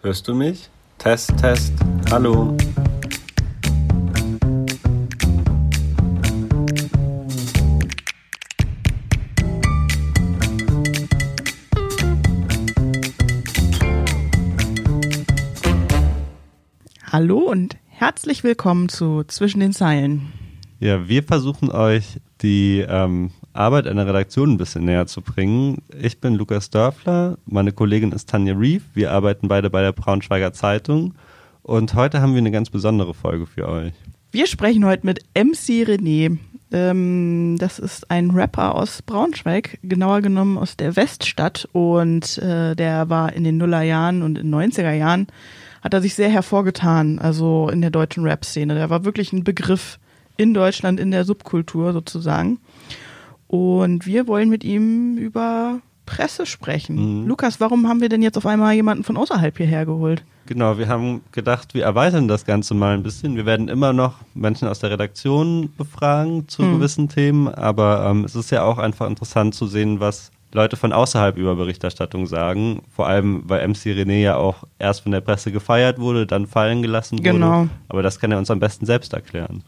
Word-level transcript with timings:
Hörst 0.00 0.28
du 0.28 0.34
mich? 0.34 0.70
Test, 0.98 1.36
Test. 1.38 1.72
Hallo. 2.12 2.56
Hallo 17.10 17.38
und 17.38 17.76
herzlich 17.88 18.44
willkommen 18.44 18.88
zu 18.88 19.24
Zwischen 19.24 19.58
den 19.58 19.72
Zeilen. 19.72 20.32
Ja, 20.78 21.08
wir 21.08 21.24
versuchen 21.24 21.72
euch 21.72 22.20
die 22.42 22.86
ähm, 22.88 23.32
Arbeit 23.52 23.86
einer 23.86 24.06
Redaktion 24.06 24.52
ein 24.52 24.58
bisschen 24.58 24.84
näher 24.84 25.06
zu 25.06 25.20
bringen. 25.20 25.82
Ich 26.00 26.20
bin 26.20 26.34
Lukas 26.34 26.70
Dörfler, 26.70 27.38
meine 27.46 27.72
Kollegin 27.72 28.12
ist 28.12 28.28
Tanja 28.28 28.54
Reef, 28.54 28.82
wir 28.94 29.12
arbeiten 29.12 29.48
beide 29.48 29.70
bei 29.70 29.82
der 29.82 29.92
Braunschweiger 29.92 30.52
Zeitung 30.52 31.14
und 31.62 31.94
heute 31.94 32.20
haben 32.20 32.32
wir 32.32 32.38
eine 32.38 32.50
ganz 32.50 32.70
besondere 32.70 33.14
Folge 33.14 33.46
für 33.46 33.68
euch. 33.68 33.92
Wir 34.30 34.46
sprechen 34.46 34.84
heute 34.84 35.06
mit 35.06 35.24
MC 35.34 35.86
René. 35.86 36.38
Ähm, 36.70 37.56
das 37.58 37.78
ist 37.78 38.10
ein 38.10 38.30
Rapper 38.30 38.74
aus 38.74 39.00
Braunschweig, 39.02 39.78
genauer 39.82 40.20
genommen 40.20 40.58
aus 40.58 40.76
der 40.76 40.96
Weststadt 40.96 41.66
und 41.72 42.36
äh, 42.38 42.76
der 42.76 43.08
war 43.08 43.32
in 43.32 43.44
den 43.44 43.56
Nullerjahren 43.56 44.22
und 44.22 44.36
in 44.36 44.50
den 44.50 44.72
90er 44.72 44.92
Jahren 44.92 45.28
hat 45.82 45.94
er 45.94 46.02
sich 46.02 46.14
sehr 46.14 46.28
hervorgetan, 46.28 47.18
also 47.18 47.70
in 47.70 47.80
der 47.80 47.90
deutschen 47.90 48.24
Rap-Szene. 48.24 48.74
Der 48.74 48.90
war 48.90 49.04
wirklich 49.04 49.32
ein 49.32 49.44
Begriff 49.44 49.98
in 50.36 50.54
Deutschland, 50.54 51.00
in 51.00 51.10
der 51.10 51.24
Subkultur 51.24 51.92
sozusagen. 51.92 52.58
Und 53.48 54.06
wir 54.06 54.26
wollen 54.26 54.50
mit 54.50 54.62
ihm 54.62 55.16
über 55.16 55.80
Presse 56.06 56.46
sprechen. 56.46 57.22
Mhm. 57.22 57.26
Lukas, 57.26 57.60
warum 57.60 57.88
haben 57.88 58.00
wir 58.00 58.08
denn 58.08 58.22
jetzt 58.22 58.38
auf 58.38 58.46
einmal 58.46 58.74
jemanden 58.74 59.04
von 59.04 59.16
außerhalb 59.16 59.56
hierher 59.56 59.84
geholt? 59.84 60.24
Genau, 60.46 60.78
wir 60.78 60.88
haben 60.88 61.20
gedacht, 61.32 61.74
wir 61.74 61.84
erweitern 61.84 62.28
das 62.28 62.46
Ganze 62.46 62.72
mal 62.72 62.94
ein 62.94 63.02
bisschen. 63.02 63.36
Wir 63.36 63.44
werden 63.44 63.68
immer 63.68 63.92
noch 63.92 64.14
Menschen 64.34 64.68
aus 64.68 64.78
der 64.78 64.90
Redaktion 64.90 65.70
befragen 65.76 66.48
zu 66.48 66.62
mhm. 66.62 66.76
gewissen 66.76 67.08
Themen, 67.10 67.48
aber 67.48 68.06
ähm, 68.08 68.24
es 68.24 68.34
ist 68.34 68.50
ja 68.50 68.62
auch 68.62 68.78
einfach 68.78 69.06
interessant 69.06 69.54
zu 69.54 69.66
sehen, 69.66 70.00
was 70.00 70.30
Leute 70.52 70.76
von 70.76 70.94
außerhalb 70.94 71.36
über 71.36 71.54
Berichterstattung 71.56 72.26
sagen. 72.26 72.80
Vor 72.90 73.06
allem, 73.06 73.42
weil 73.44 73.68
MC 73.68 73.88
René 73.88 74.22
ja 74.22 74.36
auch 74.36 74.64
erst 74.78 75.02
von 75.02 75.12
der 75.12 75.20
Presse 75.20 75.52
gefeiert 75.52 75.98
wurde, 75.98 76.26
dann 76.26 76.46
fallen 76.46 76.80
gelassen 76.80 77.18
wurde. 77.18 77.32
Genau. 77.32 77.68
Aber 77.88 78.02
das 78.02 78.18
kann 78.18 78.32
er 78.32 78.38
uns 78.38 78.50
am 78.50 78.60
besten 78.60 78.86
selbst 78.86 79.12
erklären. 79.12 79.62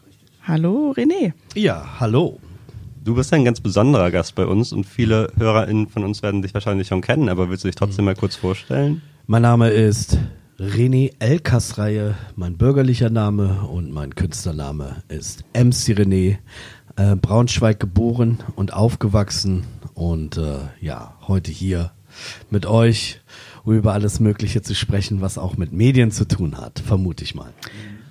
Hallo 0.47 0.95
René. 0.97 1.33
Ja, 1.53 1.99
hallo. 1.99 2.39
Du 3.03 3.15
bist 3.15 3.33
ein 3.33 3.43
ganz 3.43 3.59
besonderer 3.59 4.11
Gast 4.11 4.35
bei 4.35 4.45
uns 4.45 4.71
und 4.71 4.85
viele 4.85 5.31
HörerInnen 5.35 5.87
von 5.87 6.03
uns 6.03 6.21
werden 6.21 6.43
dich 6.43 6.53
wahrscheinlich 6.53 6.87
schon 6.87 7.01
kennen, 7.01 7.29
aber 7.29 7.49
willst 7.49 7.63
du 7.63 7.67
dich 7.67 7.75
trotzdem 7.75 8.05
mal 8.05 8.13
kurz 8.13 8.35
vorstellen? 8.35 9.01
Mein 9.25 9.41
Name 9.41 9.71
ist 9.71 10.19
René 10.59 11.11
Elkasreihe, 11.17 12.13
mein 12.35 12.57
bürgerlicher 12.57 13.09
Name 13.09 13.63
und 13.63 13.91
mein 13.91 14.13
Künstlername 14.13 14.97
ist 15.07 15.43
MC 15.55 15.97
René, 15.97 16.37
äh, 16.95 17.15
Braunschweig 17.15 17.79
geboren 17.79 18.37
und 18.55 18.71
aufgewachsen 18.71 19.63
und 19.95 20.37
äh, 20.37 20.59
ja, 20.79 21.15
heute 21.27 21.51
hier 21.51 21.93
mit 22.51 22.67
euch, 22.67 23.19
um 23.63 23.73
über 23.73 23.93
alles 23.93 24.19
Mögliche 24.19 24.61
zu 24.61 24.75
sprechen, 24.75 25.21
was 25.21 25.39
auch 25.39 25.57
mit 25.57 25.71
Medien 25.71 26.11
zu 26.11 26.27
tun 26.27 26.59
hat, 26.59 26.77
vermute 26.77 27.23
ich 27.23 27.33
mal. 27.33 27.51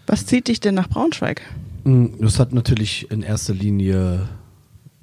Was 0.09 0.27
zieht 0.27 0.49
dich 0.49 0.59
denn 0.59 0.75
nach 0.75 0.89
Braunschweig? 0.89 1.43
Hm, 1.85 2.15
das 2.21 2.41
hat 2.41 2.53
natürlich 2.53 3.09
in 3.13 3.23
erster 3.23 3.55
Linie 3.55 4.29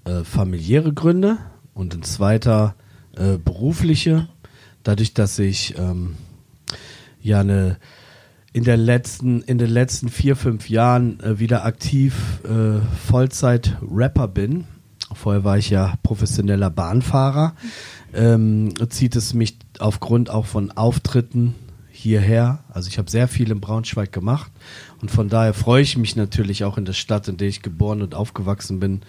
äh, 0.07 0.23
familiäre 0.23 0.93
Gründe 0.93 1.37
und 1.73 1.93
in 1.93 2.03
zweiter 2.03 2.75
äh, 3.15 3.37
berufliche. 3.37 4.29
Dadurch, 4.83 5.13
dass 5.13 5.37
ich 5.37 5.77
ähm, 5.77 6.15
ja 7.21 7.41
eine 7.41 7.77
in 8.53 8.63
der 8.63 8.77
letzten 8.77 9.41
in 9.41 9.57
den 9.57 9.69
letzten 9.69 10.09
vier 10.09 10.35
fünf 10.35 10.69
Jahren 10.69 11.19
äh, 11.19 11.39
wieder 11.39 11.65
aktiv 11.65 12.39
äh, 12.45 12.79
Vollzeit 13.05 13.77
Rapper 13.81 14.27
bin. 14.27 14.63
Vorher 15.13 15.43
war 15.43 15.57
ich 15.57 15.69
ja 15.69 15.95
professioneller 16.03 16.69
Bahnfahrer. 16.69 17.55
Ähm, 18.13 18.73
zieht 18.89 19.15
es 19.15 19.33
mich 19.33 19.57
aufgrund 19.79 20.29
auch 20.29 20.45
von 20.45 20.71
Auftritten 20.71 21.55
hierher. 21.89 22.63
Also 22.69 22.89
ich 22.89 22.97
habe 22.97 23.09
sehr 23.09 23.27
viel 23.27 23.51
in 23.51 23.59
Braunschweig 23.59 24.11
gemacht 24.11 24.51
und 25.01 25.11
von 25.11 25.29
daher 25.29 25.53
freue 25.53 25.81
ich 25.81 25.97
mich 25.97 26.15
natürlich 26.15 26.63
auch 26.63 26.77
in 26.77 26.85
der 26.85 26.93
Stadt, 26.93 27.27
in 27.27 27.37
der 27.37 27.47
ich 27.47 27.61
geboren 27.61 28.01
und 28.01 28.15
aufgewachsen 28.15 28.79
bin, 28.79 29.01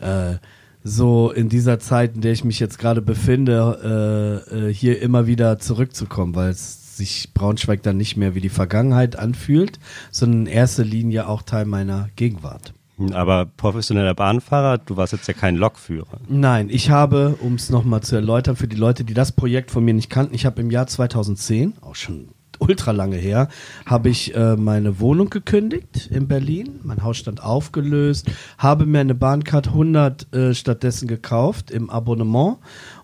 äh, 0.00 0.36
so 0.82 1.30
in 1.30 1.48
dieser 1.48 1.78
Zeit, 1.78 2.14
in 2.14 2.20
der 2.20 2.32
ich 2.32 2.44
mich 2.44 2.58
jetzt 2.58 2.78
gerade 2.78 3.02
befinde, 3.02 4.44
äh, 4.50 4.68
äh, 4.68 4.74
hier 4.74 5.00
immer 5.02 5.26
wieder 5.26 5.58
zurückzukommen, 5.58 6.34
weil 6.34 6.50
es 6.50 6.96
sich 6.96 7.32
Braunschweig 7.34 7.82
dann 7.82 7.96
nicht 7.96 8.16
mehr 8.16 8.34
wie 8.34 8.40
die 8.40 8.48
Vergangenheit 8.48 9.16
anfühlt, 9.16 9.78
sondern 10.10 10.46
in 10.46 10.52
erster 10.52 10.84
Linie 10.84 11.28
auch 11.28 11.42
Teil 11.42 11.64
meiner 11.64 12.08
Gegenwart. 12.16 12.74
Aber 13.12 13.46
professioneller 13.46 14.14
Bahnfahrer, 14.14 14.76
du 14.78 14.96
warst 14.96 15.14
jetzt 15.14 15.26
ja 15.26 15.32
kein 15.32 15.56
Lokführer. 15.56 16.20
Nein, 16.28 16.68
ich 16.70 16.90
habe, 16.90 17.36
um 17.40 17.54
es 17.54 17.70
nochmal 17.70 18.02
zu 18.02 18.14
erläutern, 18.14 18.56
für 18.56 18.68
die 18.68 18.76
Leute, 18.76 19.04
die 19.04 19.14
das 19.14 19.32
Projekt 19.32 19.70
von 19.70 19.84
mir 19.84 19.94
nicht 19.94 20.10
kannten, 20.10 20.34
ich 20.34 20.44
habe 20.44 20.60
im 20.60 20.70
Jahr 20.70 20.86
2010, 20.86 21.74
auch 21.80 21.94
schon 21.94 22.28
ultra 22.70 22.92
lange 22.92 23.16
her, 23.16 23.48
habe 23.84 24.10
ich 24.10 24.34
äh, 24.36 24.54
meine 24.54 25.00
Wohnung 25.00 25.28
gekündigt 25.28 26.08
in 26.08 26.28
Berlin. 26.28 26.78
Mein 26.84 27.02
Haus 27.02 27.16
stand 27.16 27.42
aufgelöst, 27.42 28.30
habe 28.58 28.86
mir 28.86 29.00
eine 29.00 29.16
Bahncard 29.16 29.68
100 29.68 30.32
äh, 30.32 30.54
stattdessen 30.54 31.08
gekauft 31.08 31.72
im 31.72 31.90
Abonnement 31.90 32.58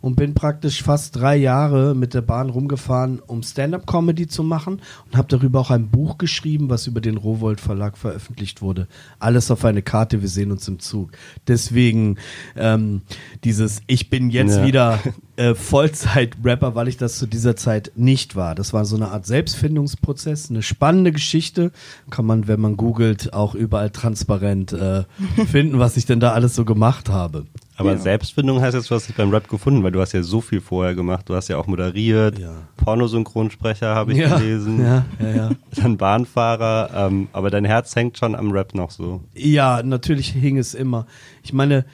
und 0.07 0.15
bin 0.15 0.35
praktisch 0.35 0.85
fast 0.85 1.17
drei 1.17 1.35
Jahre 1.35 1.97
mit 1.97 2.15
der 2.15 2.21
Bahn 2.21 2.49
rumgefahren, 2.49 3.19
um 3.27 3.43
Stand-up-Comedy 3.43 4.29
zu 4.29 4.45
machen 4.45 4.81
und 5.07 5.17
habe 5.17 5.27
darüber 5.27 5.59
auch 5.59 5.73
ein 5.73 5.89
Buch 5.89 6.17
geschrieben, 6.17 6.71
was 6.71 6.87
über 6.87 7.01
den 7.01 7.17
Rowold 7.17 7.61
Verlag 7.61 7.99
veröffentlicht 7.99 8.63
wurde. 8.63 8.87
Alles 9.19 9.51
auf 9.51 9.65
eine 9.65 9.83
Karte, 9.83 10.23
wir 10.23 10.29
sehen 10.29 10.53
uns 10.53 10.69
im 10.69 10.79
Zug. 10.79 11.11
Deswegen 11.49 12.19
ähm, 12.55 13.03
dieses 13.43 13.83
Ich 13.89 14.09
bin 14.09 14.31
jetzt 14.31 14.59
ja. 14.59 14.65
wieder 14.65 15.01
äh, 15.35 15.57
Vollzeit-Rapper, 15.57 16.77
weil 16.77 16.87
ich 16.87 16.99
das 16.99 17.19
zu 17.19 17.27
dieser 17.27 17.57
Zeit 17.57 17.91
nicht 17.97 18.37
war. 18.37 18.55
Das 18.55 18.73
war 18.73 18.85
so 18.85 18.95
eine 18.95 19.09
Art 19.09 19.27
Selbstfindungsprozess, 19.27 20.51
eine 20.51 20.63
spannende 20.63 21.11
Geschichte. 21.11 21.73
Kann 22.11 22.27
man, 22.27 22.47
wenn 22.47 22.61
man 22.61 22.77
googelt, 22.77 23.33
auch 23.33 23.57
überall 23.57 23.91
transparent 23.91 24.73
äh, 24.73 25.03
finden, 25.51 25.81
was 25.81 25.97
ich 25.97 26.07
denn 26.07 26.21
da 26.21 26.33
alles 26.33 26.55
so 26.55 26.65
gemacht 26.65 27.09
habe. 27.09 27.47
Aber 27.77 27.93
ja. 27.93 27.99
Selbstfindung 27.99 28.61
heißt 28.61 28.75
jetzt, 28.75 28.91
du 28.91 28.95
hast 28.95 29.09
dich 29.09 29.17
beim 29.17 29.31
Rap 29.31 29.49
gefunden, 29.49 29.83
weil 29.83 29.93
du 29.93 30.01
hast 30.01 30.13
ja 30.13 30.23
so 30.23 30.41
viel 30.41 30.61
vorher 30.61 30.95
gemacht. 30.95 31.29
Du 31.29 31.35
hast 31.35 31.49
ja 31.49 31.59
auch 31.59 31.67
moderiert, 31.67 32.39
ja. 32.39 32.55
Pornosynchronsprecher 32.79 33.95
habe 33.95 34.13
ich 34.13 34.19
ja. 34.19 34.39
gelesen, 34.39 34.83
ja, 34.83 35.05
ja, 35.21 35.31
ja. 35.31 35.51
dann 35.77 35.99
Bahnfahrer, 35.99 36.91
ähm, 36.95 37.29
aber 37.33 37.51
dein 37.51 37.67
Herz 37.67 37.95
hängt 37.95 38.17
schon 38.17 38.35
am 38.35 38.51
Rap 38.51 38.75
noch 38.75 38.91
so. 38.91 39.23
Ja, 39.35 39.83
natürlich 39.83 40.29
hing 40.29 40.57
es 40.57 40.75
immer. 40.75 41.07
Ich 41.43 41.53
meine, 41.53 41.85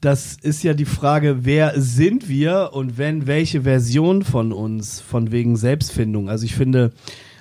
das 0.00 0.36
ist 0.36 0.62
ja 0.62 0.74
die 0.74 0.84
Frage, 0.84 1.44
wer 1.44 1.80
sind 1.80 2.28
wir 2.28 2.70
und 2.72 2.98
wenn, 2.98 3.26
welche 3.26 3.62
Version 3.62 4.22
von 4.22 4.52
uns, 4.52 5.00
von 5.00 5.32
wegen 5.32 5.56
Selbstfindung. 5.56 6.28
Also 6.28 6.44
ich 6.44 6.54
finde, 6.54 6.92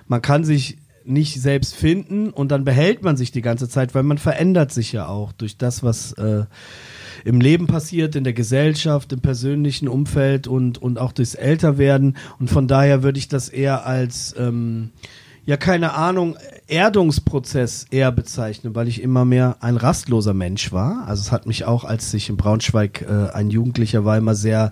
man 0.07 0.21
kann 0.21 0.43
sich 0.43 0.77
nicht 1.03 1.41
selbst 1.41 1.75
finden 1.75 2.29
und 2.29 2.51
dann 2.51 2.63
behält 2.63 3.03
man 3.03 3.17
sich 3.17 3.31
die 3.31 3.41
ganze 3.41 3.67
Zeit, 3.67 3.95
weil 3.95 4.03
man 4.03 4.19
verändert 4.19 4.71
sich 4.71 4.91
ja 4.91 5.07
auch 5.07 5.31
durch 5.31 5.57
das, 5.57 5.83
was 5.83 6.13
äh, 6.13 6.45
im 7.25 7.41
Leben 7.41 7.67
passiert, 7.67 8.15
in 8.15 8.23
der 8.23 8.33
Gesellschaft, 8.33 9.13
im 9.13 9.21
persönlichen 9.21 9.87
Umfeld 9.87 10.47
und, 10.47 10.81
und 10.81 10.99
auch 10.99 11.11
durchs 11.11 11.35
Älterwerden. 11.35 12.17
Und 12.39 12.49
von 12.49 12.67
daher 12.67 13.03
würde 13.03 13.19
ich 13.19 13.27
das 13.27 13.49
eher 13.49 13.85
als, 13.85 14.35
ähm, 14.37 14.91
ja, 15.45 15.57
keine 15.57 15.93
Ahnung, 15.93 16.37
Erdungsprozess 16.67 17.85
eher 17.91 18.11
bezeichnen, 18.11 18.75
weil 18.75 18.87
ich 18.87 19.01
immer 19.01 19.25
mehr 19.25 19.57
ein 19.59 19.77
rastloser 19.77 20.33
Mensch 20.33 20.71
war. 20.71 21.07
Also 21.07 21.21
es 21.21 21.31
hat 21.31 21.45
mich 21.45 21.65
auch, 21.65 21.83
als 21.83 22.13
ich 22.13 22.29
in 22.29 22.37
Braunschweig 22.37 23.01
äh, 23.01 23.31
ein 23.33 23.49
Jugendlicher 23.49 24.05
war, 24.05 24.17
immer 24.17 24.35
sehr 24.35 24.71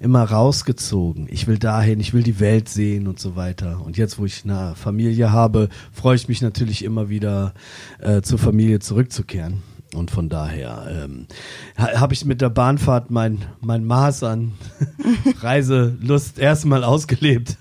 immer 0.00 0.24
rausgezogen. 0.24 1.28
Ich 1.30 1.46
will 1.46 1.58
dahin, 1.58 2.00
ich 2.00 2.14
will 2.14 2.22
die 2.22 2.40
Welt 2.40 2.68
sehen 2.70 3.06
und 3.06 3.20
so 3.20 3.36
weiter. 3.36 3.82
Und 3.84 3.98
jetzt, 3.98 4.18
wo 4.18 4.24
ich 4.24 4.44
eine 4.44 4.74
Familie 4.74 5.30
habe, 5.30 5.68
freue 5.92 6.16
ich 6.16 6.26
mich 6.26 6.40
natürlich 6.40 6.82
immer 6.82 7.10
wieder 7.10 7.52
äh, 8.00 8.22
zur 8.22 8.38
Familie 8.38 8.78
zurückzukehren. 8.80 9.62
Und 9.94 10.10
von 10.10 10.28
daher 10.28 11.04
ähm, 11.04 11.26
habe 11.76 12.14
ich 12.14 12.24
mit 12.24 12.40
der 12.40 12.50
Bahnfahrt 12.50 13.10
mein, 13.10 13.44
mein 13.60 13.84
Maß 13.84 14.22
an 14.22 14.52
Reiselust 15.40 16.38
erstmal 16.38 16.84
ausgelebt. 16.84 17.56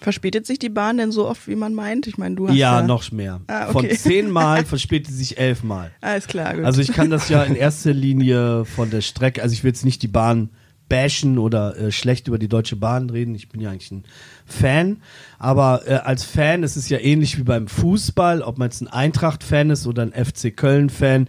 Verspätet 0.00 0.46
sich 0.46 0.58
die 0.58 0.70
Bahn 0.70 0.96
denn 0.96 1.12
so 1.12 1.28
oft, 1.28 1.46
wie 1.46 1.56
man 1.56 1.74
meint? 1.74 2.06
Ich 2.06 2.16
meine, 2.16 2.36
du 2.36 2.48
hast 2.48 2.56
ja, 2.56 2.80
ja 2.80 2.86
noch 2.86 3.10
mehr. 3.12 3.40
Ah, 3.48 3.68
okay. 3.68 3.72
Von 3.72 3.90
zehnmal 3.90 4.64
verspätet 4.64 5.12
sich 5.12 5.36
elfmal. 5.36 5.90
Alles 6.00 6.26
klar, 6.26 6.54
gut. 6.54 6.64
Also 6.64 6.80
ich 6.80 6.92
kann 6.92 7.10
das 7.10 7.28
ja 7.28 7.42
in 7.42 7.54
erster 7.54 7.92
Linie 7.92 8.64
von 8.64 8.88
der 8.88 9.02
Strecke, 9.02 9.42
also 9.42 9.52
ich 9.52 9.62
will 9.62 9.70
jetzt 9.70 9.84
nicht 9.84 10.02
die 10.02 10.08
Bahn 10.08 10.48
bashen 10.90 11.38
oder 11.38 11.74
äh, 11.78 11.90
schlecht 11.90 12.28
über 12.28 12.38
die 12.38 12.48
Deutsche 12.48 12.76
Bahn 12.76 13.08
reden. 13.08 13.34
Ich 13.34 13.48
bin 13.48 13.62
ja 13.62 13.70
eigentlich 13.70 13.90
ein 13.90 14.04
Fan. 14.44 14.98
Aber 15.38 15.82
äh, 15.86 15.94
als 15.94 16.24
Fan 16.24 16.62
ist 16.62 16.76
es 16.76 16.90
ja 16.90 16.98
ähnlich 16.98 17.38
wie 17.38 17.44
beim 17.44 17.66
Fußball, 17.66 18.42
ob 18.42 18.58
man 18.58 18.66
jetzt 18.66 18.82
ein 18.82 18.88
Eintracht-Fan 18.88 19.70
ist 19.70 19.86
oder 19.86 20.02
ein 20.02 20.12
FC 20.12 20.54
Köln-Fan. 20.54 21.28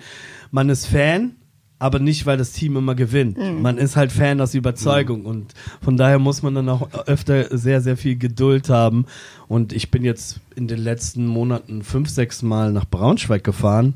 Man 0.52 0.68
ist 0.68 0.88
Fan 0.88 1.38
aber 1.80 1.98
nicht, 1.98 2.28
weil 2.28 2.38
das 2.38 2.52
Team 2.52 2.76
immer 2.78 2.94
gewinnt. 2.94 3.38
Man 3.60 3.80
ist 3.80 3.96
halt 3.96 4.12
Fan 4.12 4.40
aus 4.40 4.54
Überzeugung 4.54 5.26
und 5.26 5.56
von 5.82 5.98
daher 5.98 6.20
muss 6.20 6.44
man 6.44 6.54
dann 6.54 6.70
auch 6.70 6.94
öfter 7.08 7.58
sehr, 7.58 7.82
sehr 7.82 7.98
viel 7.98 8.18
Geduld 8.18 8.70
haben. 8.70 9.08
Und 9.48 9.74
ich 9.74 9.90
bin 9.90 10.04
jetzt 10.04 10.42
in 10.56 10.68
den 10.68 10.78
letzten 10.78 11.26
Monaten 11.26 11.82
fünf, 11.82 12.08
sechs 12.10 12.44
Mal 12.44 12.72
nach 12.72 12.86
Braunschweig 12.86 13.44
gefahren 13.44 13.96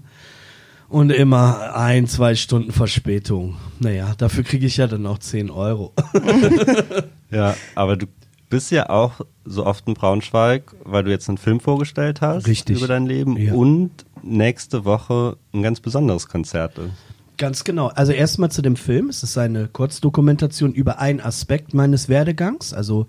und 0.95 1.09
immer 1.11 1.75
ein, 1.75 2.07
zwei 2.07 2.35
Stunden 2.35 2.71
Verspätung. 2.71 3.57
Naja, 3.79 4.13
dafür 4.17 4.45
kriege 4.45 4.65
ich 4.65 4.77
ja 4.77 4.87
dann 4.87 5.05
auch 5.05 5.17
10 5.19 5.51
Euro. 5.51 5.93
Ja, 7.31 7.55
aber 7.73 7.97
du 7.97 8.05
bist 8.49 8.71
ja 8.71 8.89
auch 8.89 9.19
so 9.43 9.65
oft 9.65 9.87
in 9.87 9.93
Braunschweig, 9.95 10.73
weil 10.85 11.03
du 11.03 11.09
jetzt 11.11 11.27
einen 11.27 11.37
Film 11.39 11.59
vorgestellt 11.59 12.21
hast 12.21 12.47
Richtig. 12.47 12.77
über 12.77 12.87
dein 12.87 13.07
Leben 13.07 13.35
Ja. 13.35 13.53
und 13.53 13.91
nächste 14.21 14.85
Woche 14.85 15.35
ein 15.53 15.61
ganz 15.63 15.81
besonderes 15.81 16.27
Konzert. 16.29 16.77
ist. 16.77 16.91
Ganz 17.37 17.65
genau. 17.65 17.87
Also 17.87 18.13
erstmal 18.13 18.49
zu 18.49 18.61
dem 18.61 18.77
Film. 18.77 19.09
Es 19.09 19.21
ist 19.21 19.37
eine 19.37 19.67
Kurzdokumentation 19.67 20.73
über 20.73 20.99
einen 20.99 21.19
Aspekt 21.19 21.73
meines 21.73 22.07
Werdegangs. 22.07 22.71
Also 22.73 23.07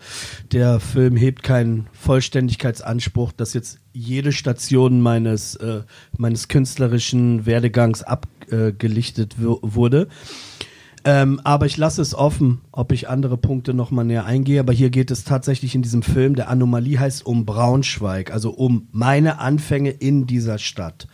der 0.51 0.81
Film 0.81 1.17
hebt 1.17 1.45
keinen 1.45 1.87
Vollständigkeitsanspruch, 1.93 3.31
dass 3.33 3.55
jetzt 3.55 3.79
jede 3.93 4.33
Station 4.33 5.01
meines, 5.01 5.55
äh, 5.57 5.83
meines 6.17 6.49
künstlerischen 6.49 7.47
Werdegangs 7.47 8.03
abgelichtet 8.03 9.37
wu- 9.41 9.59
wurde. 9.63 10.09
Ähm, 11.05 11.41
aber 11.45 11.67
ich 11.67 11.77
lasse 11.77 12.03
es 12.03 12.13
offen, 12.13 12.63
ob 12.73 12.91
ich 12.91 13.09
andere 13.09 13.37
Punkte 13.37 13.75
nochmal 13.75 14.05
näher 14.05 14.25
eingehe. 14.25 14.59
Aber 14.59 14.73
hier 14.73 14.91
geht 14.91 15.13
es 15.13 15.23
tatsächlich 15.23 15.77
in 15.77 15.83
diesem 15.83 16.03
Film, 16.03 16.35
der 16.35 16.49
Anomalie 16.49 16.99
heißt, 16.99 17.25
um 17.25 17.47
Braunschweig, 17.47 18.33
also 18.33 18.51
um 18.51 18.89
meine 18.91 19.39
Anfänge 19.39 19.91
in 19.91 20.27
dieser 20.27 20.59
Stadt. 20.59 21.07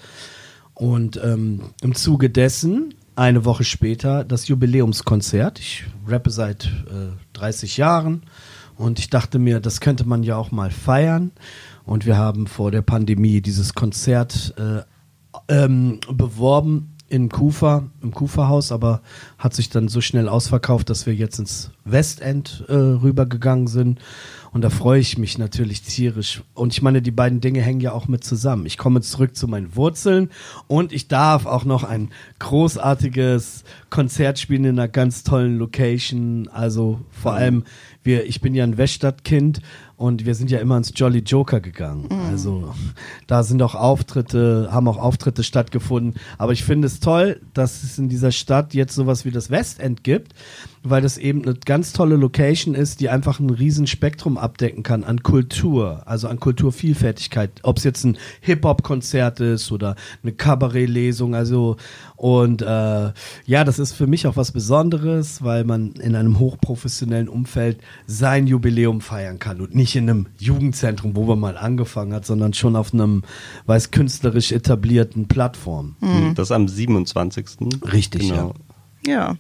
Und 0.72 1.20
ähm, 1.22 1.60
im 1.82 1.94
Zuge 1.94 2.30
dessen, 2.30 2.94
eine 3.16 3.44
Woche 3.44 3.64
später, 3.64 4.24
das 4.24 4.48
Jubiläumskonzert. 4.48 5.58
Ich 5.58 5.84
rappe 6.06 6.30
seit 6.30 6.64
äh, 6.64 7.12
30 7.34 7.76
Jahren 7.76 8.22
und 8.76 8.98
ich 8.98 9.10
dachte 9.10 9.38
mir, 9.38 9.60
das 9.60 9.80
könnte 9.80 10.06
man 10.06 10.22
ja 10.22 10.36
auch 10.36 10.50
mal 10.50 10.70
feiern. 10.70 11.32
Und 11.84 12.06
wir 12.06 12.16
haben 12.16 12.46
vor 12.46 12.70
der 12.70 12.82
Pandemie 12.82 13.40
dieses 13.40 13.74
Konzert 13.74 14.54
äh, 14.56 14.82
ähm, 15.48 16.00
beworben 16.10 16.92
in 17.08 17.28
Kufa, 17.28 17.90
im 18.02 18.12
Kufa-Haus, 18.12 18.72
aber 18.72 19.02
hat 19.36 19.52
sich 19.52 19.68
dann 19.68 19.88
so 19.88 20.00
schnell 20.00 20.28
ausverkauft, 20.28 20.88
dass 20.88 21.04
wir 21.04 21.14
jetzt 21.14 21.38
ins 21.38 21.70
Westend 21.84 22.64
äh, 22.68 22.74
rübergegangen 22.74 23.66
sind. 23.66 24.00
Und 24.52 24.60
da 24.60 24.68
freue 24.68 25.00
ich 25.00 25.16
mich 25.16 25.38
natürlich 25.38 25.80
tierisch. 25.80 26.42
Und 26.52 26.74
ich 26.74 26.82
meine, 26.82 27.00
die 27.00 27.10
beiden 27.10 27.40
Dinge 27.40 27.62
hängen 27.62 27.80
ja 27.80 27.92
auch 27.92 28.06
mit 28.06 28.22
zusammen. 28.22 28.66
Ich 28.66 28.76
komme 28.76 29.00
zurück 29.00 29.34
zu 29.34 29.48
meinen 29.48 29.74
Wurzeln 29.76 30.28
und 30.66 30.92
ich 30.92 31.08
darf 31.08 31.46
auch 31.46 31.64
noch 31.64 31.84
ein 31.84 32.10
großartiges 32.38 33.64
Konzert 33.88 34.38
spielen 34.38 34.64
in 34.64 34.78
einer 34.78 34.88
ganz 34.88 35.24
tollen 35.24 35.56
Location. 35.56 36.48
Also 36.48 37.00
vor 37.10 37.32
allem, 37.32 37.64
wir, 38.02 38.26
ich 38.26 38.42
bin 38.42 38.54
ja 38.54 38.64
ein 38.64 38.76
Weststadtkind 38.76 39.62
und 40.02 40.26
wir 40.26 40.34
sind 40.34 40.50
ja 40.50 40.58
immer 40.58 40.76
ins 40.76 40.92
Jolly 40.96 41.20
Joker 41.20 41.60
gegangen. 41.60 42.08
Also 42.28 42.74
da 43.28 43.44
sind 43.44 43.62
auch 43.62 43.76
Auftritte, 43.76 44.68
haben 44.72 44.88
auch 44.88 44.98
Auftritte 44.98 45.44
stattgefunden. 45.44 46.20
Aber 46.38 46.50
ich 46.50 46.64
finde 46.64 46.86
es 46.86 46.98
toll, 46.98 47.40
dass 47.54 47.84
es 47.84 47.98
in 47.98 48.08
dieser 48.08 48.32
Stadt 48.32 48.74
jetzt 48.74 48.96
sowas 48.96 49.24
wie 49.24 49.30
das 49.30 49.48
Westend 49.50 50.02
gibt, 50.02 50.34
weil 50.82 51.02
das 51.02 51.18
eben 51.18 51.42
eine 51.42 51.54
ganz 51.54 51.92
tolle 51.92 52.16
Location 52.16 52.74
ist, 52.74 52.98
die 52.98 53.10
einfach 53.10 53.38
ein 53.38 53.50
riesen 53.50 53.86
Spektrum 53.86 54.38
abdecken 54.38 54.82
kann 54.82 55.04
an 55.04 55.22
Kultur, 55.22 56.02
also 56.06 56.26
an 56.26 56.40
Kulturvielfältigkeit. 56.40 57.60
Ob 57.62 57.78
es 57.78 57.84
jetzt 57.84 58.02
ein 58.02 58.18
Hip-Hop-Konzert 58.40 59.38
ist 59.38 59.70
oder 59.70 59.94
eine 60.24 60.32
Kabarett-Lesung, 60.32 61.36
also 61.36 61.76
und 62.16 62.62
äh, 62.62 62.66
ja, 63.46 63.64
das 63.64 63.78
ist 63.78 63.92
für 63.92 64.06
mich 64.06 64.26
auch 64.26 64.36
was 64.36 64.52
Besonderes, 64.52 65.42
weil 65.42 65.64
man 65.64 65.92
in 65.92 66.16
einem 66.16 66.38
hochprofessionellen 66.38 67.28
Umfeld 67.28 67.78
sein 68.06 68.46
Jubiläum 68.46 69.00
feiern 69.00 69.38
kann 69.38 69.60
und 69.60 69.74
nicht 69.74 69.91
in 69.96 70.08
einem 70.08 70.26
Jugendzentrum, 70.38 71.16
wo 71.16 71.24
man 71.24 71.38
mal 71.38 71.56
angefangen 71.56 72.12
hat, 72.12 72.26
sondern 72.26 72.54
schon 72.54 72.76
auf 72.76 72.92
einem, 72.92 73.22
weiß 73.66 73.90
künstlerisch 73.90 74.52
etablierten 74.52 75.28
Plattform. 75.28 75.96
Das 76.34 76.48
ist 76.48 76.52
am 76.52 76.68
27. 76.68 77.46
Richtig, 77.92 78.28
genau. 78.28 78.54
Ja. 79.06 79.36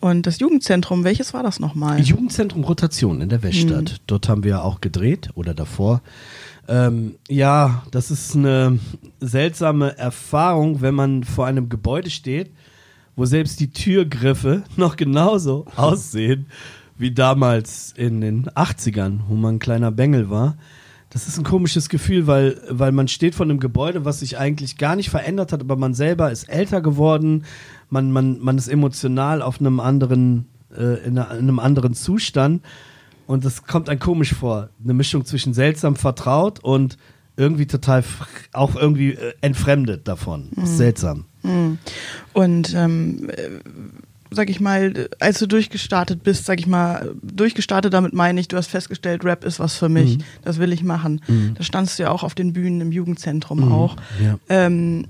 Und 0.00 0.26
das 0.26 0.38
Jugendzentrum, 0.38 1.02
welches 1.04 1.32
war 1.32 1.42
das 1.42 1.60
nochmal? 1.60 1.98
Jugendzentrum 2.00 2.64
Rotation 2.64 3.22
in 3.22 3.30
der 3.30 3.42
Weststadt. 3.42 4.02
Dort 4.06 4.28
haben 4.28 4.44
wir 4.44 4.62
auch 4.62 4.82
gedreht 4.82 5.30
oder 5.34 5.54
davor. 5.54 6.02
Ähm, 6.68 7.16
ja, 7.28 7.84
das 7.90 8.10
ist 8.10 8.36
eine 8.36 8.78
seltsame 9.20 9.96
Erfahrung, 9.96 10.80
wenn 10.80 10.94
man 10.94 11.24
vor 11.24 11.46
einem 11.46 11.68
Gebäude 11.68 12.10
steht, 12.10 12.50
wo 13.16 13.24
selbst 13.24 13.60
die 13.60 13.70
Türgriffe 13.70 14.64
noch 14.76 14.96
genauso 14.96 15.66
aussehen 15.76 16.46
wie 16.96 17.10
damals 17.10 17.92
in 17.96 18.20
den 18.20 18.48
80ern, 18.50 19.20
wo 19.28 19.34
man 19.34 19.56
ein 19.56 19.58
kleiner 19.58 19.90
Bengel 19.90 20.30
war. 20.30 20.56
Das 21.10 21.28
ist 21.28 21.38
ein 21.38 21.44
komisches 21.44 21.88
Gefühl, 21.88 22.26
weil, 22.26 22.60
weil 22.68 22.90
man 22.90 23.06
steht 23.06 23.34
vor 23.34 23.46
einem 23.46 23.60
Gebäude, 23.60 24.04
was 24.04 24.20
sich 24.20 24.38
eigentlich 24.38 24.78
gar 24.78 24.96
nicht 24.96 25.10
verändert 25.10 25.52
hat, 25.52 25.60
aber 25.60 25.76
man 25.76 25.94
selber 25.94 26.30
ist 26.32 26.48
älter 26.48 26.80
geworden, 26.80 27.44
man, 27.88 28.10
man, 28.10 28.40
man 28.40 28.58
ist 28.58 28.68
emotional 28.68 29.42
auf 29.42 29.60
einem 29.60 29.78
anderen, 29.78 30.46
äh, 30.76 31.06
in, 31.06 31.18
einem 31.18 31.60
anderen 31.60 31.94
Zustand 31.94 32.62
und 33.26 33.44
das 33.44 33.64
kommt 33.64 33.88
einem 33.88 34.00
komisch 34.00 34.34
vor. 34.34 34.70
Eine 34.82 34.94
Mischung 34.94 35.24
zwischen 35.24 35.54
seltsam 35.54 35.94
vertraut 35.94 36.58
und 36.60 36.98
irgendwie 37.36 37.66
total 37.66 38.04
auch 38.52 38.76
irgendwie 38.76 39.12
äh, 39.12 39.34
entfremdet 39.40 40.06
davon. 40.08 40.50
Ist 40.62 40.76
seltsam. 40.78 41.26
Und 42.32 42.74
ähm, 42.74 43.30
äh, 43.30 43.50
sag 44.34 44.50
ich 44.50 44.60
mal, 44.60 45.08
als 45.20 45.38
du 45.38 45.46
durchgestartet 45.46 46.22
bist, 46.22 46.44
sag 46.46 46.60
ich 46.60 46.66
mal, 46.66 47.14
durchgestartet 47.22 47.92
damit 47.92 48.12
meine 48.12 48.40
ich, 48.40 48.48
du 48.48 48.56
hast 48.56 48.68
festgestellt, 48.68 49.24
Rap 49.24 49.44
ist 49.44 49.60
was 49.60 49.76
für 49.76 49.88
mich, 49.88 50.18
das 50.42 50.58
will 50.58 50.72
ich 50.72 50.82
machen. 50.82 51.20
Da 51.54 51.62
standst 51.62 51.98
du 51.98 52.04
ja 52.04 52.10
auch 52.10 52.22
auf 52.22 52.34
den 52.34 52.52
Bühnen 52.52 52.80
im 52.80 52.92
Jugendzentrum 52.92 53.72
auch. 53.72 53.96
Ja. 54.22 54.38
Ähm, 54.48 55.06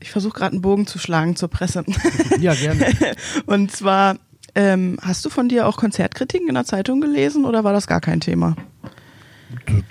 ich 0.00 0.10
versuche 0.10 0.38
gerade 0.38 0.52
einen 0.52 0.62
Bogen 0.62 0.86
zu 0.86 0.98
schlagen 0.98 1.36
zur 1.36 1.48
Presse. 1.48 1.84
ja, 2.40 2.54
gerne. 2.54 2.86
Und 3.46 3.70
zwar, 3.70 4.16
ähm, 4.54 4.98
hast 5.02 5.24
du 5.24 5.30
von 5.30 5.48
dir 5.48 5.66
auch 5.66 5.76
Konzertkritiken 5.76 6.48
in 6.48 6.54
der 6.54 6.64
Zeitung 6.64 7.00
gelesen 7.00 7.44
oder 7.44 7.64
war 7.64 7.72
das 7.72 7.86
gar 7.86 8.00
kein 8.00 8.20
Thema? 8.20 8.56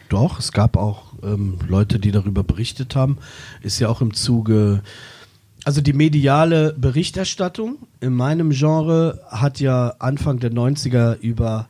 Doch, 0.10 0.40
es 0.40 0.52
gab 0.52 0.78
auch 0.78 1.14
ähm, 1.22 1.60
Leute, 1.68 2.00
die 2.00 2.12
darüber 2.12 2.44
berichtet 2.44 2.96
haben. 2.96 3.18
Ist 3.62 3.80
ja 3.80 3.90
auch 3.90 4.02
im 4.02 4.14
Zuge. 4.14 4.82
Also 5.66 5.82
die 5.82 5.94
mediale 5.94 6.74
Berichterstattung 6.78 7.80
in 8.00 8.14
meinem 8.14 8.52
Genre 8.52 9.20
hat 9.28 9.60
ja 9.60 9.94
Anfang 10.00 10.40
der 10.40 10.52
90er 10.52 11.18
über 11.20 11.68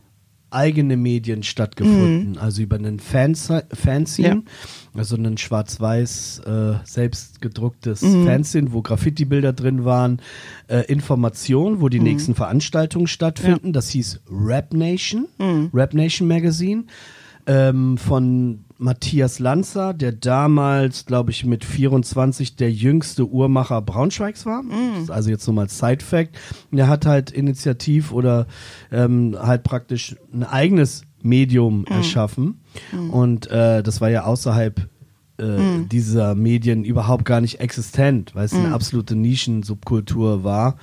eigene 0.51 0.97
Medien 0.97 1.43
stattgefunden, 1.43 2.37
also 2.37 2.61
über 2.61 2.77
einen 2.77 2.99
Fanzine, 2.99 4.43
also 4.95 5.15
ein 5.15 5.37
schwarz-weiß 5.37 6.39
äh, 6.39 6.73
selbst 6.85 7.41
gedrucktes 7.41 8.01
Fanzine, 8.01 8.73
wo 8.73 8.81
Graffiti-Bilder 8.81 9.53
drin 9.53 9.85
waren, 9.85 10.21
äh, 10.67 10.81
Information, 10.91 11.81
wo 11.81 11.89
die 11.89 11.99
nächsten 11.99 12.33
Veranstaltungen 12.35 13.07
stattfinden. 13.07 13.73
Das 13.73 13.89
hieß 13.89 14.21
Rap 14.31 14.73
Nation, 14.73 15.27
Rap 15.73 15.93
Nation 15.93 16.27
Magazine 16.27 16.85
ähm, 17.45 17.97
von 17.97 18.65
Matthias 18.79 19.39
Lanzer, 19.39 19.93
der 19.93 20.13
damals, 20.13 21.05
glaube 21.05 21.31
ich, 21.31 21.45
mit 21.45 21.65
24 21.65 22.55
der 22.55 22.71
jüngste 22.71 23.27
Uhrmacher 23.27 23.81
Braunschweigs 23.81 24.45
war. 24.45 24.63
Das 24.95 25.03
ist 25.03 25.11
Also 25.11 25.29
jetzt 25.29 25.43
so 25.43 25.51
mal 25.51 25.67
Side-Fact. 25.67 26.37
Der 26.71 26.87
hat 26.87 27.05
halt 27.05 27.29
initiativ 27.29 28.11
oder 28.13 28.47
ähm, 28.91 29.35
halt 29.37 29.63
praktisch 29.63 30.15
ein 30.33 30.43
eigenes 30.43 31.03
Medium 31.21 31.85
erschaffen. 31.87 32.61
Und 33.11 33.47
äh, 33.51 33.83
das 33.83 33.99
war 33.99 34.09
ja 34.09 34.23
außerhalb 34.23 34.87
äh, 35.37 35.43
dieser 35.91 36.33
Medien 36.35 36.85
überhaupt 36.85 37.25
gar 37.25 37.41
nicht 37.41 37.59
existent, 37.59 38.33
weil 38.33 38.45
es 38.45 38.53
eine 38.53 38.73
absolute 38.73 39.15
Nischensubkultur 39.15 40.45
war. 40.45 40.77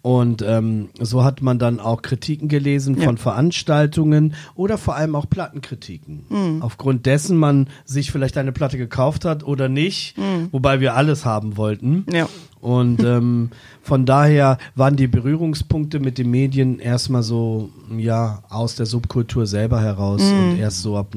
Und 0.00 0.42
ähm, 0.42 0.90
so 1.00 1.24
hat 1.24 1.42
man 1.42 1.58
dann 1.58 1.80
auch 1.80 2.02
Kritiken 2.02 2.48
gelesen 2.48 2.96
Ja. 2.98 3.04
von 3.04 3.18
Veranstaltungen 3.18 4.34
oder 4.54 4.78
vor 4.78 4.94
allem 4.96 5.14
auch 5.16 5.28
Plattenkritiken. 5.28 6.60
Aufgrund 6.60 7.04
dessen 7.06 7.36
man 7.36 7.66
sich 7.84 8.12
vielleicht 8.12 8.38
eine 8.38 8.52
Platte 8.52 8.78
gekauft 8.78 9.24
hat 9.24 9.42
oder 9.44 9.68
nicht, 9.68 10.14
wobei 10.52 10.80
wir 10.80 10.94
alles 10.94 11.24
haben 11.24 11.56
wollten. 11.56 12.06
Ja. 12.12 12.28
Und 12.60 13.02
ähm, 13.04 13.50
von 13.82 14.06
daher 14.06 14.58
waren 14.74 14.96
die 14.96 15.08
Berührungspunkte 15.08 16.00
mit 16.00 16.18
den 16.18 16.30
Medien 16.30 16.78
erstmal 16.78 17.22
so, 17.22 17.70
ja, 17.96 18.42
aus 18.48 18.76
der 18.76 18.86
Subkultur 18.86 19.46
selber 19.46 19.80
heraus 19.80 20.22
und 20.22 20.58
erst 20.58 20.82
so 20.82 20.96
ab 20.96 21.14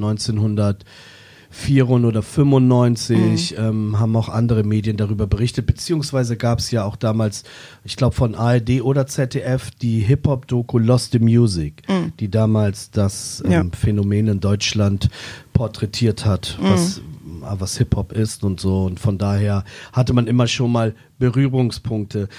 1994 1.52 2.08
oder 2.08 2.22
95 2.22 3.58
ähm, 3.58 4.00
haben 4.00 4.16
auch 4.16 4.30
andere 4.30 4.64
Medien 4.64 4.98
darüber 4.98 5.28
berichtet, 5.28 5.66
beziehungsweise 5.66 6.38
gab 6.38 6.60
es 6.60 6.72
ja 6.72 6.84
auch 6.86 6.96
damals, 6.96 7.44
ich 7.84 7.98
glaube 7.98 8.16
von 8.16 8.36
ARD 8.36 8.82
oder 8.82 9.06
ZDF, 9.06 9.72
die 9.72 10.00
Hip-Hop-Doku 10.00 10.80
Lost 10.80 11.14
in 11.16 11.24
Music, 11.26 11.84
die 12.20 12.30
damals 12.30 12.92
das 12.92 13.44
ähm, 13.46 13.52
Ja. 13.52 13.66
Phänomen 13.78 14.28
in 14.28 14.40
Deutschland 14.40 15.10
porträtiert 15.54 16.26
hat, 16.26 16.58
was 16.62 17.02
was 17.44 17.78
Hip-Hop 17.78 18.12
ist 18.14 18.44
und 18.44 18.60
so. 18.60 18.84
Und 18.86 19.00
von 19.00 19.18
daher 19.18 19.64
hatte 19.94 20.14
man 20.14 20.28
immer 20.28 20.48
schon 20.48 20.72
mal 20.72 20.96
Berührungspunkte. 21.20 22.30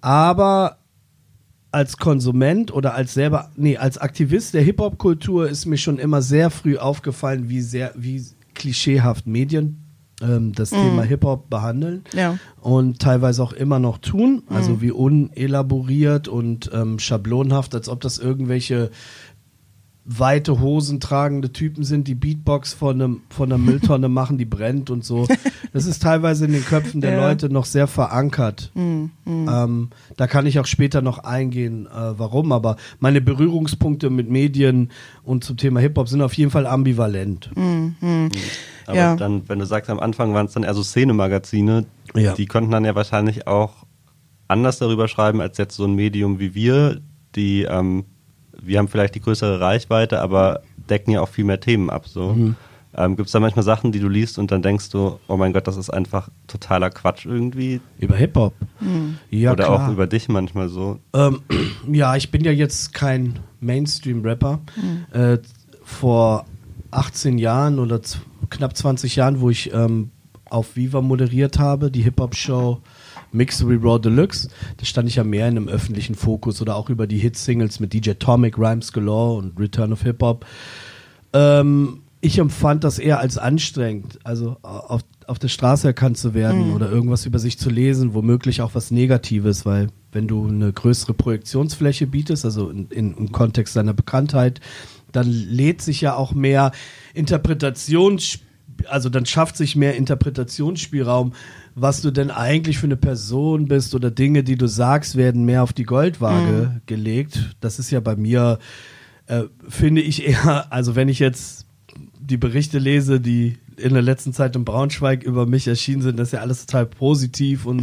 Aber 0.00 0.78
als 1.70 1.96
Konsument 1.96 2.72
oder 2.72 2.94
als 2.94 3.14
selber, 3.14 3.50
nee, 3.56 3.76
als 3.76 3.98
Aktivist 3.98 4.54
der 4.54 4.62
Hip-Hop-Kultur 4.62 5.48
ist 5.48 5.66
mir 5.66 5.76
schon 5.78 5.98
immer 5.98 6.22
sehr 6.22 6.50
früh 6.50 6.76
aufgefallen, 6.76 7.48
wie 7.48 7.60
sehr, 7.60 7.92
wie 7.96 8.22
klischeehaft 8.64 9.26
Medien 9.26 9.82
ähm, 10.22 10.52
das 10.54 10.70
Mhm. 10.72 10.76
Thema 10.76 11.02
Hip-Hop 11.02 11.50
behandeln 11.50 12.02
Ja. 12.14 12.38
und 12.62 12.98
teilweise 12.98 13.42
auch 13.42 13.52
immer 13.52 13.78
noch 13.78 13.98
tun. 13.98 14.42
Also 14.48 14.80
wie 14.80 14.90
unelaboriert 14.90 16.28
und 16.28 16.70
ähm, 16.72 16.98
schablonhaft, 16.98 17.74
als 17.74 17.88
ob 17.90 18.00
das 18.00 18.18
irgendwelche 18.18 18.90
weite 20.06 20.60
Hosen 20.60 21.00
tragende 21.00 21.50
Typen 21.52 21.82
sind, 21.82 22.06
die 22.08 22.14
Beatbox 22.14 22.74
von, 22.74 23.00
einem, 23.00 23.20
von 23.30 23.50
einer 23.50 23.56
Mülltonne 23.58 24.08
machen, 24.10 24.36
die 24.38 24.44
brennt 24.44 24.90
und 24.90 25.04
so. 25.04 25.26
Das 25.72 25.86
ist 25.86 26.02
teilweise 26.02 26.44
in 26.44 26.52
den 26.52 26.64
Köpfen 26.64 27.00
der 27.00 27.14
Ja. 27.14 27.26
Leute 27.28 27.48
noch 27.48 27.64
sehr 27.64 27.88
verankert. 27.88 28.70
Mhm. 28.74 29.10
Ähm, 29.26 29.90
da 30.16 30.28
kann 30.28 30.46
ich 30.46 30.60
auch 30.60 30.66
später 30.66 31.02
noch 31.02 31.18
eingehen, 31.18 31.86
äh, 31.86 31.90
warum. 32.16 32.52
Aber 32.52 32.76
meine 33.00 33.20
Berührungspunkte 33.20 34.08
mit 34.08 34.30
Medien 34.30 34.90
und 35.24 35.42
zum 35.42 35.56
Thema 35.56 35.80
Hip-Hop 35.80 36.08
sind 36.08 36.22
auf 36.22 36.34
jeden 36.34 36.52
Fall 36.52 36.68
ambivalent. 36.68 37.50
Aber 38.86 38.96
Ja. 38.96 39.16
dann, 39.16 39.48
wenn 39.48 39.58
du 39.58 39.66
sagst, 39.66 39.90
am 39.90 39.98
Anfang 39.98 40.32
waren 40.34 40.46
es 40.46 40.52
dann 40.52 40.62
eher 40.62 40.74
so 40.74 40.82
Szenemagazine, 40.84 41.86
Ja. 42.14 42.34
die 42.34 42.46
konnten 42.46 42.70
dann 42.70 42.84
ja 42.84 42.94
wahrscheinlich 42.94 43.46
auch 43.48 43.84
anders 44.46 44.78
darüber 44.78 45.08
schreiben 45.08 45.40
als 45.40 45.58
jetzt 45.58 45.74
so 45.74 45.84
ein 45.86 45.94
Medium 45.94 46.38
wie 46.38 46.54
wir, 46.54 47.00
die, 47.34 47.62
ähm, 47.62 48.04
wir 48.66 48.78
haben 48.78 48.88
vielleicht 48.88 49.14
die 49.14 49.20
größere 49.20 49.60
Reichweite, 49.60 50.20
aber 50.20 50.62
decken 50.88 51.12
ja 51.12 51.20
auch 51.20 51.28
viel 51.28 51.44
mehr 51.44 51.60
Themen 51.60 51.90
ab. 51.90 52.06
So. 52.08 52.32
Mhm. 52.32 52.56
Ähm, 52.96 53.16
Gibt 53.16 53.26
es 53.26 53.32
da 53.32 53.40
manchmal 53.40 53.64
Sachen, 53.64 53.90
die 53.90 53.98
du 53.98 54.08
liest 54.08 54.38
und 54.38 54.52
dann 54.52 54.62
denkst 54.62 54.90
du, 54.90 55.18
oh 55.26 55.36
mein 55.36 55.52
Gott, 55.52 55.66
das 55.66 55.76
ist 55.76 55.90
einfach 55.90 56.28
totaler 56.46 56.90
Quatsch 56.90 57.26
irgendwie? 57.26 57.80
Über 57.98 58.14
Hip-Hop. 58.14 58.54
Ja, 59.30 59.52
Oder 59.52 59.64
klar. 59.64 59.88
auch 59.88 59.92
über 59.92 60.06
dich 60.06 60.28
manchmal 60.28 60.68
so? 60.68 61.00
Ähm, 61.12 61.40
ja, 61.92 62.14
ich 62.14 62.30
bin 62.30 62.44
ja 62.44 62.52
jetzt 62.52 62.94
kein 62.94 63.40
Mainstream-Rapper. 63.60 64.60
Äh, 65.12 65.38
vor 65.82 66.46
18 66.92 67.38
Jahren 67.38 67.78
oder 67.80 68.00
knapp 68.50 68.76
20 68.76 69.16
Jahren, 69.16 69.40
wo 69.40 69.50
ich 69.50 69.72
ähm, 69.72 70.10
auf 70.48 70.76
Viva 70.76 71.00
moderiert 71.00 71.58
habe, 71.58 71.90
die 71.90 72.02
Hip-Hop-Show 72.02 72.80
Mixery 73.34 73.76
Raw 73.76 73.98
Deluxe, 73.98 74.48
da 74.76 74.84
stand 74.84 75.08
ich 75.08 75.16
ja 75.16 75.24
mehr 75.24 75.48
in 75.48 75.56
einem 75.56 75.68
öffentlichen 75.68 76.14
Fokus 76.14 76.62
oder 76.62 76.76
auch 76.76 76.88
über 76.88 77.06
die 77.06 77.18
Hit-Singles 77.18 77.80
mit 77.80 77.92
DJ 77.92 78.12
Tomic, 78.12 78.56
Rhymes 78.58 78.92
Galore 78.92 79.38
und 79.38 79.58
Return 79.58 79.92
of 79.92 80.02
Hip-Hop. 80.02 80.46
Ähm, 81.32 82.00
ich 82.20 82.38
empfand 82.38 82.84
das 82.84 82.98
eher 82.98 83.18
als 83.18 83.36
anstrengend, 83.36 84.18
also 84.24 84.56
auf, 84.62 85.02
auf 85.26 85.38
der 85.38 85.48
Straße 85.48 85.88
erkannt 85.88 86.16
zu 86.16 86.32
werden 86.32 86.72
oder 86.72 86.90
irgendwas 86.90 87.26
über 87.26 87.38
sich 87.38 87.58
zu 87.58 87.68
lesen, 87.68 88.14
womöglich 88.14 88.62
auch 88.62 88.74
was 88.74 88.90
Negatives, 88.90 89.66
weil 89.66 89.88
wenn 90.10 90.26
du 90.26 90.48
eine 90.48 90.72
größere 90.72 91.12
Projektionsfläche 91.12 92.06
bietest, 92.06 92.46
also 92.46 92.70
in, 92.70 92.88
in, 92.88 93.14
im 93.14 93.30
Kontext 93.30 93.76
deiner 93.76 93.92
Bekanntheit, 93.92 94.60
dann 95.12 95.26
lädt 95.30 95.82
sich 95.82 96.00
ja 96.00 96.16
auch 96.16 96.32
mehr 96.32 96.72
Interpretations, 97.12 98.38
also 98.88 99.08
dann 99.08 99.26
schafft 99.26 99.56
sich 99.56 99.76
mehr 99.76 99.96
Interpretationsspielraum, 99.96 101.32
was 101.74 102.02
du 102.02 102.10
denn 102.10 102.30
eigentlich 102.30 102.78
für 102.78 102.86
eine 102.86 102.96
Person 102.96 103.66
bist 103.66 103.94
oder 103.94 104.10
Dinge, 104.10 104.44
die 104.44 104.56
du 104.56 104.66
sagst, 104.66 105.16
werden 105.16 105.44
mehr 105.44 105.62
auf 105.62 105.72
die 105.72 105.84
Goldwaage 105.84 106.80
gelegt. 106.86 107.56
Das 107.60 107.78
ist 107.78 107.90
ja 107.90 108.00
bei 108.00 108.16
mir 108.16 108.58
äh, 109.26 109.44
finde 109.68 110.00
ich 110.00 110.26
eher, 110.26 110.72
also 110.72 110.96
wenn 110.96 111.08
ich 111.08 111.18
jetzt 111.18 111.66
die 112.18 112.36
Berichte 112.36 112.78
lese, 112.78 113.20
die 113.20 113.58
in 113.76 113.92
der 113.92 114.02
letzten 114.02 114.32
Zeit 114.32 114.54
in 114.56 114.64
Braunschweig 114.64 115.24
über 115.24 115.46
mich 115.46 115.66
erschienen 115.66 116.02
sind, 116.02 116.18
das 116.18 116.28
ist 116.28 116.32
ja 116.32 116.40
alles 116.40 116.66
total 116.66 116.86
positiv 116.86 117.66
und 117.66 117.82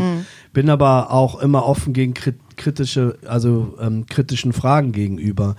bin 0.53 0.69
aber 0.69 1.11
auch 1.11 1.39
immer 1.41 1.65
offen 1.65 1.93
gegen 1.93 2.13
krit 2.13 2.39
kritische, 2.55 3.17
also 3.25 3.75
ähm, 3.81 4.05
kritischen 4.05 4.53
Fragen 4.53 4.91
gegenüber. 4.91 5.55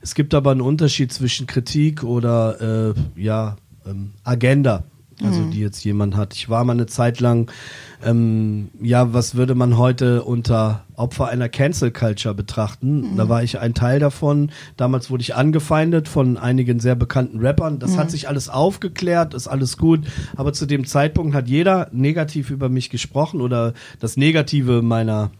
Es 0.00 0.14
gibt 0.14 0.32
aber 0.32 0.52
einen 0.52 0.62
Unterschied 0.62 1.12
zwischen 1.12 1.46
Kritik 1.46 2.02
oder 2.02 2.94
äh, 2.96 3.20
ja 3.20 3.56
ähm, 3.86 4.12
Agenda, 4.24 4.84
also 5.22 5.44
die 5.44 5.60
jetzt 5.60 5.82
jemand 5.82 6.14
hat. 6.14 6.34
Ich 6.34 6.50
war 6.50 6.62
mal 6.64 6.74
eine 6.74 6.86
Zeit 6.86 7.20
lang, 7.20 7.50
ähm, 8.04 8.68
ja, 8.82 9.14
was 9.14 9.34
würde 9.34 9.54
man 9.54 9.78
heute 9.78 10.24
unter 10.24 10.84
Opfer 10.94 11.28
einer 11.28 11.48
Cancel 11.48 11.90
Culture 11.90 12.34
betrachten? 12.34 13.16
Da 13.16 13.28
war 13.28 13.42
ich 13.42 13.58
ein 13.58 13.72
Teil 13.72 13.98
davon. 13.98 14.50
Damals 14.76 15.10
wurde 15.10 15.22
ich 15.22 15.34
angefeindet 15.34 16.08
von 16.08 16.36
einigen 16.36 16.80
sehr 16.80 16.96
bekannten 16.96 17.40
Rappern. 17.40 17.78
Das 17.78 17.96
hat 17.96 18.10
sich 18.10 18.28
alles 18.28 18.50
aufgeklärt, 18.50 19.32
ist 19.32 19.48
alles 19.48 19.78
gut. 19.78 20.00
Aber 20.36 20.52
zu 20.52 20.66
dem 20.66 20.84
Zeitpunkt 20.84 21.34
hat 21.34 21.48
jeder 21.48 21.88
negativ 21.92 22.50
über 22.50 22.68
mich 22.68 22.90
gesprochen 22.90 23.40
oder 23.40 23.72
das 24.00 24.18
Negative 24.18 24.82
meiner 24.82 25.30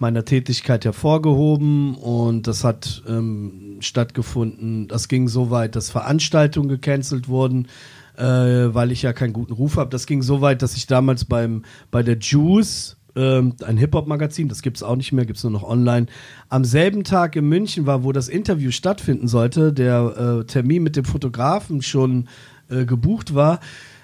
meiner 0.00 0.24
Tätigkeit 0.24 0.84
hervorgehoben 0.84 1.94
und 1.94 2.46
das 2.46 2.64
hat 2.64 3.02
ähm, 3.06 3.76
stattgefunden. 3.80 4.88
Das 4.88 5.08
ging 5.08 5.28
so 5.28 5.50
weit, 5.50 5.76
dass 5.76 5.90
Veranstaltungen 5.90 6.68
gecancelt 6.68 7.28
wurden, 7.28 7.68
äh, 8.16 8.24
weil 8.24 8.92
ich 8.92 9.02
ja 9.02 9.12
keinen 9.12 9.32
guten 9.32 9.52
Ruf 9.52 9.76
habe. 9.76 9.90
Das 9.90 10.06
ging 10.06 10.22
so 10.22 10.40
weit, 10.40 10.62
dass 10.62 10.76
ich 10.76 10.86
damals 10.86 11.24
beim 11.24 11.64
bei 11.90 12.02
der 12.02 12.18
Juice 12.18 12.96
ähm, 13.16 13.54
ein 13.64 13.76
Hip-Hop-Magazin, 13.76 14.48
das 14.48 14.62
gibt's 14.62 14.82
auch 14.82 14.96
nicht 14.96 15.12
mehr, 15.12 15.26
gibt's 15.26 15.42
nur 15.42 15.52
noch 15.52 15.64
online, 15.64 16.06
am 16.48 16.64
selben 16.64 17.04
Tag 17.04 17.36
in 17.36 17.48
München 17.48 17.86
war, 17.86 18.04
wo 18.04 18.12
das 18.12 18.28
Interview 18.28 18.70
stattfinden 18.70 19.28
sollte, 19.28 19.72
der 19.72 20.40
äh, 20.40 20.44
Termin 20.44 20.82
mit 20.82 20.96
dem 20.96 21.04
Fotografen 21.04 21.82
schon 21.82 22.28
äh, 22.68 22.84
gebucht 22.84 23.34
war, 23.34 23.60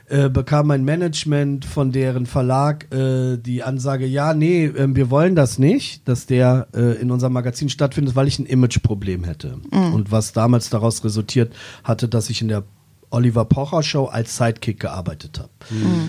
äh, 0.08 0.28
bekam 0.28 0.68
mein 0.68 0.84
Management 0.84 1.64
von 1.64 1.90
deren 1.90 2.26
Verlag 2.26 2.92
äh, 2.94 3.36
die 3.36 3.62
Ansage, 3.62 4.06
ja, 4.06 4.34
nee, 4.34 4.66
äh, 4.66 4.94
wir 4.94 5.10
wollen 5.10 5.34
das 5.34 5.58
nicht, 5.58 6.06
dass 6.08 6.26
der 6.26 6.68
äh, 6.74 7.00
in 7.00 7.10
unserem 7.10 7.32
Magazin 7.32 7.68
stattfindet, 7.68 8.14
weil 8.14 8.28
ich 8.28 8.38
ein 8.38 8.46
Imageproblem 8.46 9.24
hätte. 9.24 9.58
Und 9.70 10.12
was 10.12 10.32
damals 10.32 10.70
daraus 10.70 11.04
resultiert 11.04 11.52
hatte, 11.82 12.08
dass 12.08 12.30
ich 12.30 12.40
in 12.40 12.48
der 12.48 12.64
Oliver 13.10 13.44
Pocher 13.44 13.82
Show 13.82 14.06
als 14.06 14.36
Sidekick 14.36 14.80
gearbeitet 14.80 15.38
habe. 15.38 15.50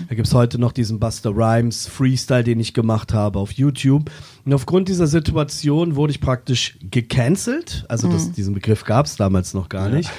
Da 0.08 0.14
gibt's 0.14 0.34
heute 0.34 0.58
noch 0.58 0.72
diesen 0.72 0.98
Buster 0.98 1.30
Rhymes 1.30 1.86
Freestyle, 1.86 2.42
den 2.44 2.58
ich 2.58 2.74
gemacht 2.74 3.14
habe 3.14 3.38
auf 3.38 3.52
YouTube. 3.52 4.10
Und 4.44 4.52
aufgrund 4.52 4.88
dieser 4.88 5.06
Situation 5.06 5.94
wurde 5.94 6.10
ich 6.10 6.20
praktisch 6.20 6.76
gecancelt. 6.90 7.84
Also 7.88 8.08
das, 8.08 8.32
diesen 8.32 8.52
Begriff 8.52 8.84
gab's 8.84 9.16
damals 9.16 9.54
noch 9.54 9.68
gar 9.68 9.88
nicht. 9.88 10.10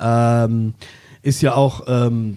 Ähm, 0.00 0.74
ist 1.22 1.40
ja 1.40 1.54
auch 1.54 1.84
ähm, 1.86 2.36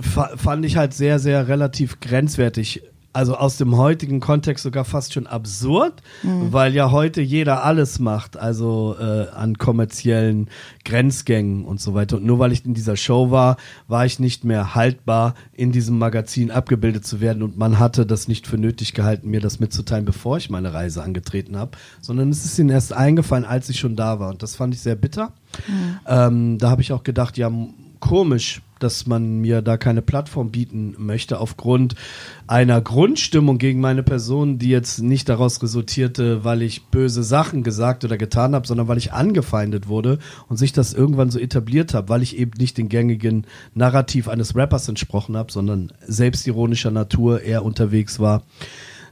fand 0.00 0.64
ich 0.64 0.76
halt 0.76 0.94
sehr, 0.94 1.18
sehr 1.18 1.48
relativ 1.48 2.00
grenzwertig. 2.00 2.82
Also 3.12 3.34
aus 3.34 3.56
dem 3.56 3.78
heutigen 3.78 4.20
Kontext 4.20 4.62
sogar 4.62 4.84
fast 4.84 5.14
schon 5.14 5.26
absurd, 5.26 6.02
weil 6.50 6.74
ja 6.74 6.90
heute 6.90 7.22
jeder 7.22 7.64
alles 7.64 7.98
macht, 7.98 8.36
also 8.36 8.94
äh, 9.00 9.28
an 9.30 9.56
kommerziellen 9.56 10.50
Grenzgängen 10.84 11.64
und 11.64 11.80
so 11.80 11.94
weiter. 11.94 12.18
Und 12.18 12.26
nur 12.26 12.38
weil 12.40 12.52
ich 12.52 12.66
in 12.66 12.74
dieser 12.74 12.94
Show 12.98 13.30
war, 13.30 13.56
war 13.88 14.04
ich 14.04 14.18
nicht 14.20 14.44
mehr 14.44 14.74
haltbar, 14.74 15.34
in 15.54 15.72
diesem 15.72 15.96
Magazin 15.96 16.50
abgebildet 16.50 17.06
zu 17.06 17.22
werden. 17.22 17.42
Und 17.42 17.56
man 17.56 17.78
hatte 17.78 18.04
das 18.04 18.28
nicht 18.28 18.46
für 18.46 18.58
nötig 18.58 18.92
gehalten, 18.92 19.30
mir 19.30 19.40
das 19.40 19.60
mitzuteilen, 19.60 20.04
bevor 20.04 20.36
ich 20.36 20.50
meine 20.50 20.74
Reise 20.74 21.02
angetreten 21.02 21.56
habe, 21.56 21.70
sondern 22.02 22.28
es 22.28 22.44
ist 22.44 22.58
ihnen 22.58 22.68
erst 22.68 22.92
eingefallen, 22.92 23.46
als 23.46 23.70
ich 23.70 23.78
schon 23.78 23.96
da 23.96 24.20
war. 24.20 24.28
Und 24.28 24.42
das 24.42 24.56
fand 24.56 24.74
ich 24.74 24.82
sehr 24.82 24.94
bitter. 24.94 25.32
Ähm, 26.06 26.58
da 26.58 26.68
habe 26.68 26.82
ich 26.82 26.92
auch 26.92 27.02
gedacht, 27.02 27.38
ja, 27.38 27.50
komisch, 28.00 28.62
dass 28.78 29.06
man 29.06 29.40
mir 29.40 29.62
da 29.62 29.76
keine 29.76 30.02
Plattform 30.02 30.50
bieten 30.50 30.94
möchte 30.98 31.40
aufgrund 31.40 31.94
einer 32.46 32.80
Grundstimmung 32.80 33.58
gegen 33.58 33.80
meine 33.80 34.02
Person, 34.02 34.58
die 34.58 34.68
jetzt 34.68 35.00
nicht 35.00 35.28
daraus 35.28 35.62
resultierte, 35.62 36.44
weil 36.44 36.62
ich 36.62 36.86
böse 36.86 37.22
Sachen 37.22 37.62
gesagt 37.62 38.04
oder 38.04 38.18
getan 38.18 38.54
habe, 38.54 38.66
sondern 38.66 38.88
weil 38.88 38.98
ich 38.98 39.12
angefeindet 39.12 39.88
wurde 39.88 40.18
und 40.48 40.58
sich 40.58 40.72
das 40.72 40.92
irgendwann 40.92 41.30
so 41.30 41.38
etabliert 41.38 41.94
habe, 41.94 42.08
weil 42.08 42.22
ich 42.22 42.36
eben 42.36 42.52
nicht 42.58 42.76
den 42.76 42.88
gängigen 42.88 43.46
Narrativ 43.74 44.28
eines 44.28 44.54
Rappers 44.54 44.88
entsprochen 44.88 45.36
habe, 45.36 45.50
sondern 45.50 45.92
selbstironischer 46.06 46.90
Natur 46.90 47.40
eher 47.42 47.64
unterwegs 47.64 48.20
war. 48.20 48.42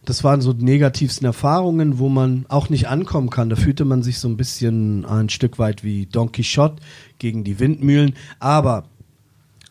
Das 0.04 0.22
waren 0.22 0.40
so 0.40 0.52
die 0.52 0.64
negativsten 0.64 1.26
Erfahrungen, 1.26 1.98
wo 1.98 2.08
man 2.08 2.44
auch 2.48 2.68
nicht 2.68 2.88
ankommen 2.88 3.30
kann. 3.30 3.48
Da 3.48 3.56
fühlte 3.56 3.84
man 3.84 4.02
sich 4.02 4.18
so 4.18 4.28
ein 4.28 4.36
bisschen 4.36 5.04
ein 5.04 5.28
Stück 5.28 5.58
weit 5.58 5.82
wie 5.82 6.06
Don 6.06 6.32
Quixote 6.32 6.82
gegen 7.18 7.44
die 7.44 7.58
Windmühlen. 7.58 8.14
Aber 8.38 8.84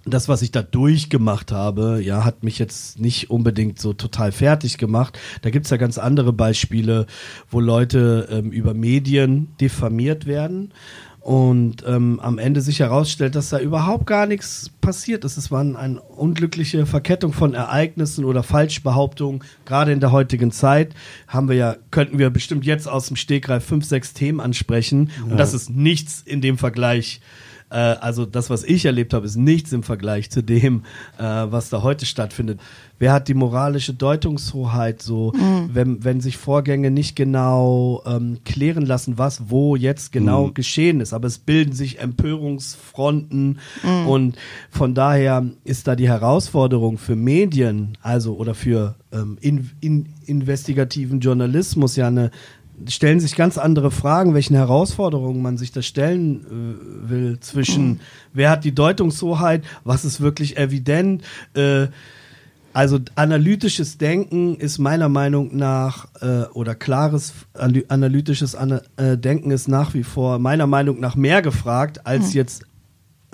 das, 0.06 0.28
was 0.28 0.42
ich 0.42 0.52
da 0.52 0.62
durchgemacht 0.62 1.52
habe, 1.52 2.02
ja, 2.04 2.26
hat 2.26 2.44
mich 2.44 2.60
jetzt 2.60 3.00
nicht 3.00 3.30
unbedingt 3.30 3.80
so 3.80 3.94
total 3.94 4.32
fertig 4.32 4.78
gemacht. 4.78 5.18
Da 5.42 5.50
gibt's 5.50 5.70
ja 5.70 5.78
ganz 5.78 5.98
andere 5.98 6.34
Beispiele, 6.34 7.06
wo 7.50 7.60
Leute 7.60 8.28
ähm, 8.30 8.52
über 8.52 8.74
Medien 8.74 9.50
diffamiert 9.62 10.26
werden 10.26 10.74
und 11.24 11.86
ähm, 11.88 12.20
am 12.20 12.38
Ende 12.38 12.60
sich 12.60 12.82
herausstellt, 12.82 13.36
dass 13.36 13.50
da 13.50 13.58
überhaupt 13.58 14.06
gar 14.06 14.26
nichts 14.26 14.70
passiert 14.82 15.24
ist. 15.24 15.38
Es 15.38 15.52
war 15.52 15.62
eine 15.62 16.02
unglückliche 16.02 16.86
Verkettung 16.86 17.32
von 17.32 17.54
Ereignissen 17.54 18.26
oder 18.26 18.44
Falschbehauptungen. 18.44 19.42
Gerade 19.66 19.94
in 19.94 20.02
der 20.02 20.12
heutigen 20.12 20.52
Zeit 20.52 20.94
haben 21.30 21.48
wir 21.48 21.56
ja, 21.56 21.78
könnten 21.92 22.20
wir 22.20 22.30
bestimmt 22.30 22.66
jetzt 22.66 22.90
aus 22.90 23.08
dem 23.08 23.16
Stegreif 23.16 23.64
fünf, 23.64 23.86
sechs 23.86 24.14
Themen 24.14 24.42
ansprechen 24.42 25.12
und 25.30 25.38
das 25.38 25.54
ist 25.54 25.70
nichts 25.70 26.22
in 26.26 26.42
dem 26.42 26.58
Vergleich 26.58 27.22
Äh, 27.74 27.98
also 28.00 28.26
das, 28.26 28.50
was 28.50 28.64
ich 28.64 28.86
erlebt 28.86 29.14
habe, 29.14 29.26
ist 29.26 29.36
nichts 29.36 29.74
im 29.74 29.82
Vergleich 29.84 30.30
zu 30.30 30.44
dem, 30.44 30.84
äh, 31.18 31.24
was 31.24 31.70
da 31.70 31.82
heute 31.82 32.06
stattfindet. 32.06 32.60
Wer 33.00 33.12
hat 33.12 33.28
die 33.28 33.34
moralische 33.34 33.94
Deutungshoheit 33.94 35.02
so, 35.02 35.34
Mhm. 35.36 35.70
wenn, 35.74 36.04
wenn 36.06 36.22
sich 36.22 36.38
Vorgänge 36.38 36.92
nicht 36.92 37.16
genau 37.16 38.02
ähm, 38.06 38.38
klären 38.46 38.86
lassen, 38.86 39.18
was 39.18 39.50
wo 39.50 39.76
jetzt 39.76 40.12
genau 40.12 40.48
Mhm. 40.48 40.54
geschehen 40.54 41.00
ist. 41.02 41.14
Aber 41.14 41.28
es 41.28 41.40
bilden 41.40 41.74
sich 41.74 42.00
Empörungsfronten 42.00 43.60
Mhm. 43.84 44.08
und 44.08 44.36
von 44.70 44.94
daher 44.94 45.44
ist 45.64 45.88
da 45.88 45.96
die 45.96 46.08
Herausforderung 46.08 46.98
für 46.98 47.16
Medien, 47.16 47.98
also 48.02 48.36
oder 48.38 48.54
für 48.56 48.96
ähm, 49.12 49.38
in, 49.42 49.70
in, 49.82 50.10
investigativen 50.26 51.20
Journalismus 51.20 51.96
ja 51.96 52.08
eine 52.08 52.32
stellen 52.88 53.20
sich 53.20 53.36
ganz 53.36 53.58
andere 53.58 53.92
Fragen, 53.92 54.34
welchen 54.34 54.56
Herausforderungen 54.56 55.42
man 55.42 55.58
sich 55.58 55.72
da 55.72 55.82
stellen 55.82 56.42
äh, 57.06 57.10
will 57.10 57.40
zwischen 57.40 58.00
wer 58.34 58.50
hat 58.50 58.64
die 58.64 58.74
Deutungshoheit, 58.76 59.64
was 59.84 60.06
ist 60.06 60.22
wirklich 60.22 60.58
evident. 60.58 61.24
Äh, 61.54 61.88
also 62.74 63.00
analytisches 63.16 64.00
Denken 64.00 64.56
ist 64.56 64.80
meiner 64.80 65.08
Meinung 65.08 65.56
nach 65.56 66.08
äh, 66.22 66.46
oder 66.54 66.74
klares 66.74 67.34
analy- 67.54 67.88
analytisches 67.90 68.56
Ana 68.56 68.82
äh, 68.98 69.16
Denken 69.16 69.52
ist 69.52 69.68
nach 69.68 69.94
wie 69.94 70.04
vor 70.04 70.40
meiner 70.40 70.66
Meinung 70.66 71.00
nach 71.00 71.16
mehr 71.16 71.44
gefragt 71.44 72.08
als 72.08 72.34
jetzt 72.34 72.66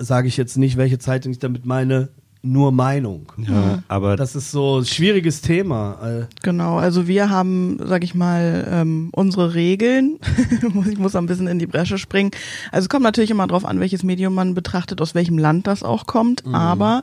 sage 0.00 0.28
ich 0.28 0.36
jetzt 0.36 0.56
nicht, 0.56 0.76
welche 0.76 0.98
Zeitung 0.98 1.32
ich 1.32 1.38
damit 1.38 1.66
meine, 1.66 2.08
nur 2.42 2.72
Meinung. 2.72 3.30
Ja, 3.36 3.82
aber 3.88 4.16
Das 4.16 4.34
ist 4.34 4.50
so 4.50 4.78
ein 4.78 4.86
schwieriges 4.86 5.42
Thema. 5.42 5.98
Äh, 6.02 6.24
Genau, 6.42 6.78
also 6.78 7.06
wir 7.06 7.28
haben, 7.28 7.78
sag 7.84 8.02
ich 8.02 8.14
mal, 8.14 8.66
ähm, 8.70 9.10
unsere 9.12 9.54
Regeln. 9.54 10.18
ich 10.90 10.98
muss 10.98 11.14
ein 11.16 11.26
bisschen 11.26 11.46
in 11.48 11.58
die 11.58 11.66
Bresche 11.66 11.98
springen. 11.98 12.30
Also 12.72 12.86
es 12.86 12.88
kommt 12.88 13.02
natürlich 13.02 13.30
immer 13.30 13.46
drauf 13.46 13.64
an, 13.66 13.78
welches 13.80 14.02
Medium 14.02 14.34
man 14.34 14.54
betrachtet, 14.54 15.00
aus 15.02 15.14
welchem 15.14 15.36
Land 15.36 15.66
das 15.66 15.82
auch 15.82 16.06
kommt. 16.06 16.44
Aber, 16.50 17.02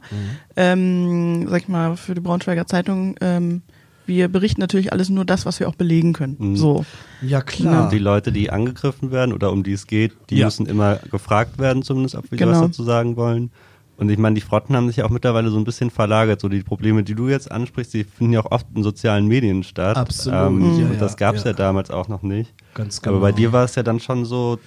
ähm, 0.56 1.48
sag 1.50 1.62
ich 1.62 1.68
mal, 1.68 1.96
für 1.98 2.16
die 2.16 2.22
Braunschweiger 2.22 2.66
Zeitung, 2.66 3.16
ähm, 3.22 3.62
wir 4.06 4.30
berichten 4.30 4.62
natürlich 4.62 4.94
alles 4.94 5.10
nur 5.10 5.26
das, 5.26 5.46
was 5.46 5.60
wir 5.60 5.68
auch 5.68 5.76
belegen 5.76 6.14
können. 6.14 6.36
Mhm. 6.40 6.56
So. 6.56 6.86
ja 7.22 7.42
klar. 7.42 7.90
die 7.90 8.00
Leute, 8.00 8.32
die 8.32 8.50
angegriffen 8.50 9.12
werden 9.12 9.34
oder 9.34 9.52
um 9.52 9.64
die 9.64 9.74
es 9.74 9.86
geht, 9.86 10.14
die 10.30 10.38
Ja. 10.38 10.46
müssen 10.46 10.66
immer 10.66 10.96
gefragt 11.12 11.60
werden, 11.60 11.84
zumindest, 11.84 12.16
ob 12.16 12.32
wir 12.32 12.38
Genau. 12.38 12.52
was 12.54 12.62
dazu 12.62 12.84
sagen 12.84 13.18
wollen. 13.18 13.52
Und 13.98 14.10
ich 14.10 14.18
meine, 14.20 14.36
die 14.36 14.42
Fronten 14.42 14.76
haben 14.76 14.88
sich 14.88 14.98
ja 14.98 15.06
auch 15.06 15.10
mittlerweile 15.10 15.50
so 15.50 15.58
ein 15.58 15.64
bisschen 15.64 15.90
verlagert. 15.90 16.40
So 16.40 16.50
die 16.50 16.62
Probleme, 16.62 17.04
die 17.04 17.16
du 17.16 17.28
jetzt 17.30 17.52
ansprichst, 17.52 17.94
die 17.96 18.04
finden 18.04 18.34
ja 18.34 18.42
auch 18.42 18.52
oft 18.52 18.68
in 18.76 18.84
sozialen 18.84 19.26
Medien 19.28 19.64
statt. 19.64 19.98
Absolut, 19.98 20.40
Ähm, 20.40 20.80
ja, 20.80 20.86
und 20.86 21.02
das 21.02 21.18
gab 21.18 21.36
es 21.36 21.44
ja. 21.44 21.52
ja. 21.52 21.58
damals 21.58 21.90
auch 21.90 22.08
noch 22.08 22.22
nicht. 22.22 22.54
Ganz 22.76 23.02
Aber 23.04 23.20
bei 23.20 23.28
genau. 23.32 23.38
dir 23.38 23.54
war 23.54 23.64
es 23.66 23.74
ja 23.76 23.82
dann 23.82 24.00
schon 24.00 24.24
so, 24.26 24.60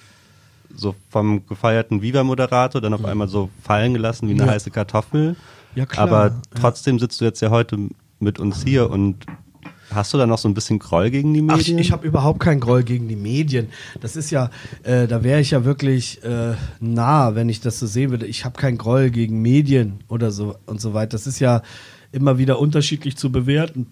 so 0.75 0.95
vom 1.09 1.45
gefeierten 1.47 2.01
Viva-Moderator 2.01 2.81
dann 2.81 2.93
auf 2.93 3.05
einmal 3.05 3.29
so 3.29 3.49
fallen 3.63 3.93
gelassen 3.93 4.27
wie 4.27 4.33
eine 4.33 4.43
Mhm. 4.43 4.47
Ja. 4.49 4.53
heiße 4.53 4.69
Kartoffel. 4.71 5.35
Ja, 5.75 5.85
klar. 5.85 6.07
Aber 6.09 6.35
trotzdem 6.59 6.99
sitzt 6.99 7.21
du 7.21 7.25
jetzt 7.25 7.41
ja 7.41 7.49
heute 7.51 7.77
mit 8.19 8.37
uns 8.39 8.63
hier 8.63 8.89
und 8.89 9.25
hast 9.93 10.13
du 10.13 10.17
da 10.17 10.25
noch 10.25 10.37
so 10.37 10.47
ein 10.47 10.53
bisschen 10.53 10.79
Groll 10.79 11.09
gegen 11.11 11.33
die 11.33 11.43
Ach, 11.47 11.57
Medien? 11.57 11.77
ich 11.77 11.91
habe 11.91 12.07
überhaupt 12.07 12.39
keinen 12.39 12.59
Groll 12.59 12.83
gegen 12.83 13.07
die 13.07 13.15
Medien. 13.15 13.67
Das 13.99 14.15
ist 14.15 14.31
ja, 14.31 14.49
äh, 14.83 15.07
da 15.07 15.23
wäre 15.23 15.39
ich 15.39 15.51
ja 15.51 15.65
wirklich 15.65 16.23
äh, 16.23 16.53
nah, 16.79 17.35
wenn 17.35 17.49
ich 17.49 17.61
das 17.61 17.79
so 17.79 17.87
sehen 17.87 18.11
würde. 18.11 18.25
Ich 18.25 18.45
habe 18.45 18.59
keinen 18.59 18.77
Groll 18.77 19.09
gegen 19.09 19.41
Medien 19.41 19.99
oder 20.07 20.31
so 20.31 20.55
und 20.65 20.81
so 20.81 20.93
weiter. 20.93 21.11
Das 21.11 21.27
ist 21.27 21.39
ja 21.39 21.61
immer 22.11 22.37
wieder 22.37 22.59
unterschiedlich 22.59 23.17
zu 23.17 23.31
bewerten. 23.31 23.87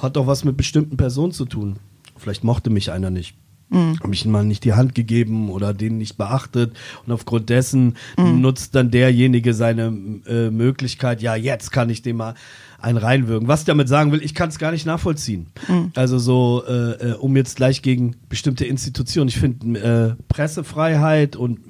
Hat 0.00 0.16
doch 0.16 0.26
was 0.26 0.44
mit 0.44 0.56
bestimmten 0.56 0.96
Personen 0.96 1.32
zu 1.32 1.44
tun. 1.44 1.76
Vielleicht 2.16 2.44
mochte 2.44 2.70
mich 2.70 2.90
einer 2.92 3.10
nicht. 3.10 3.36
Habe 3.72 4.14
ich 4.14 4.24
mal 4.26 4.44
nicht 4.44 4.64
die 4.64 4.72
Hand 4.72 4.94
gegeben 4.94 5.50
oder 5.50 5.72
den 5.72 5.98
nicht 5.98 6.16
beachtet 6.16 6.76
und 7.06 7.12
aufgrund 7.12 7.48
dessen 7.50 7.96
nutzt 8.40 8.74
dann 8.74 8.90
derjenige 8.90 9.54
seine 9.54 9.92
äh, 10.26 10.50
Möglichkeit, 10.50 11.22
ja, 11.22 11.36
jetzt 11.36 11.70
kann 11.70 11.88
ich 11.90 12.02
dem 12.02 12.16
mal 12.16 12.34
einen 12.80 12.98
reinwirken. 12.98 13.46
Was 13.46 13.60
ich 13.60 13.66
damit 13.66 13.88
sagen 13.88 14.10
will, 14.10 14.22
ich 14.22 14.34
kann 14.34 14.48
es 14.48 14.58
gar 14.58 14.72
nicht 14.72 14.86
nachvollziehen. 14.86 15.46
Also 15.94 16.18
so, 16.18 16.64
äh, 16.66 17.10
äh, 17.10 17.14
um 17.14 17.36
jetzt 17.36 17.56
gleich 17.56 17.82
gegen 17.82 18.16
bestimmte 18.28 18.64
Institutionen. 18.64 19.28
Ich 19.28 19.38
finde 19.38 20.16
äh, 20.18 20.22
Pressefreiheit 20.28 21.36
und 21.36 21.60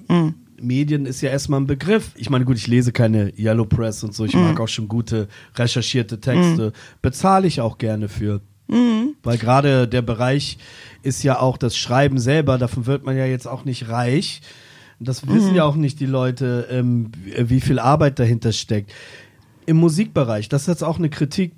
Medien 0.60 1.06
ist 1.06 1.20
ja 1.20 1.30
erstmal 1.30 1.60
ein 1.60 1.66
Begriff. 1.66 2.12
Ich 2.16 2.30
meine, 2.30 2.44
gut, 2.44 2.56
ich 2.56 2.66
lese 2.66 2.92
keine 2.92 3.32
Yellow 3.38 3.64
Press 3.64 4.04
und 4.04 4.14
so. 4.14 4.24
Ich 4.24 4.34
mag 4.34 4.60
auch 4.60 4.68
schon 4.68 4.88
gute 4.88 5.28
recherchierte 5.56 6.20
Texte. 6.20 6.72
Bezahle 7.02 7.46
ich 7.46 7.60
auch 7.60 7.78
gerne 7.78 8.08
für. 8.08 8.40
Weil 9.22 9.38
gerade 9.38 9.88
der 9.88 10.02
Bereich 10.02 10.58
ist 11.02 11.22
ja 11.22 11.40
auch 11.40 11.56
das 11.58 11.76
Schreiben 11.76 12.18
selber, 12.18 12.56
davon 12.58 12.86
wird 12.86 13.04
man 13.04 13.16
ja 13.16 13.26
jetzt 13.26 13.46
auch 13.48 13.64
nicht 13.64 13.88
reich. 13.88 14.40
Das 15.00 15.26
wissen 15.26 15.54
ja 15.54 15.64
auch 15.64 15.76
nicht 15.76 15.98
die 15.98 16.06
Leute, 16.06 16.68
ähm, 16.70 17.10
wie 17.38 17.60
viel 17.60 17.78
Arbeit 17.78 18.18
dahinter 18.18 18.52
steckt. 18.52 18.92
Im 19.66 19.78
Musikbereich, 19.78 20.48
das 20.48 20.62
ist 20.62 20.68
jetzt 20.68 20.84
auch 20.84 20.98
eine 20.98 21.08
Kritik, 21.10 21.52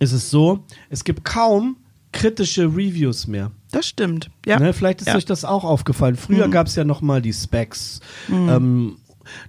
ist 0.00 0.12
es 0.12 0.30
so, 0.30 0.64
es 0.90 1.04
gibt 1.04 1.24
kaum 1.24 1.76
kritische 2.12 2.64
Reviews 2.64 3.26
mehr. 3.26 3.50
Das 3.70 3.86
stimmt. 3.88 4.30
Ja. 4.46 4.58
Ne, 4.58 4.72
vielleicht 4.72 5.00
ist 5.02 5.08
Ja. 5.08 5.16
euch 5.16 5.24
das 5.24 5.44
auch 5.44 5.64
aufgefallen. 5.64 6.16
Früher 6.16 6.46
Mhm. 6.46 6.52
gab 6.52 6.68
es 6.68 6.74
ja 6.76 6.84
noch 6.84 7.02
mal 7.02 7.20
die 7.20 7.32
Specs. 7.32 8.00
Ähm, 8.30 8.96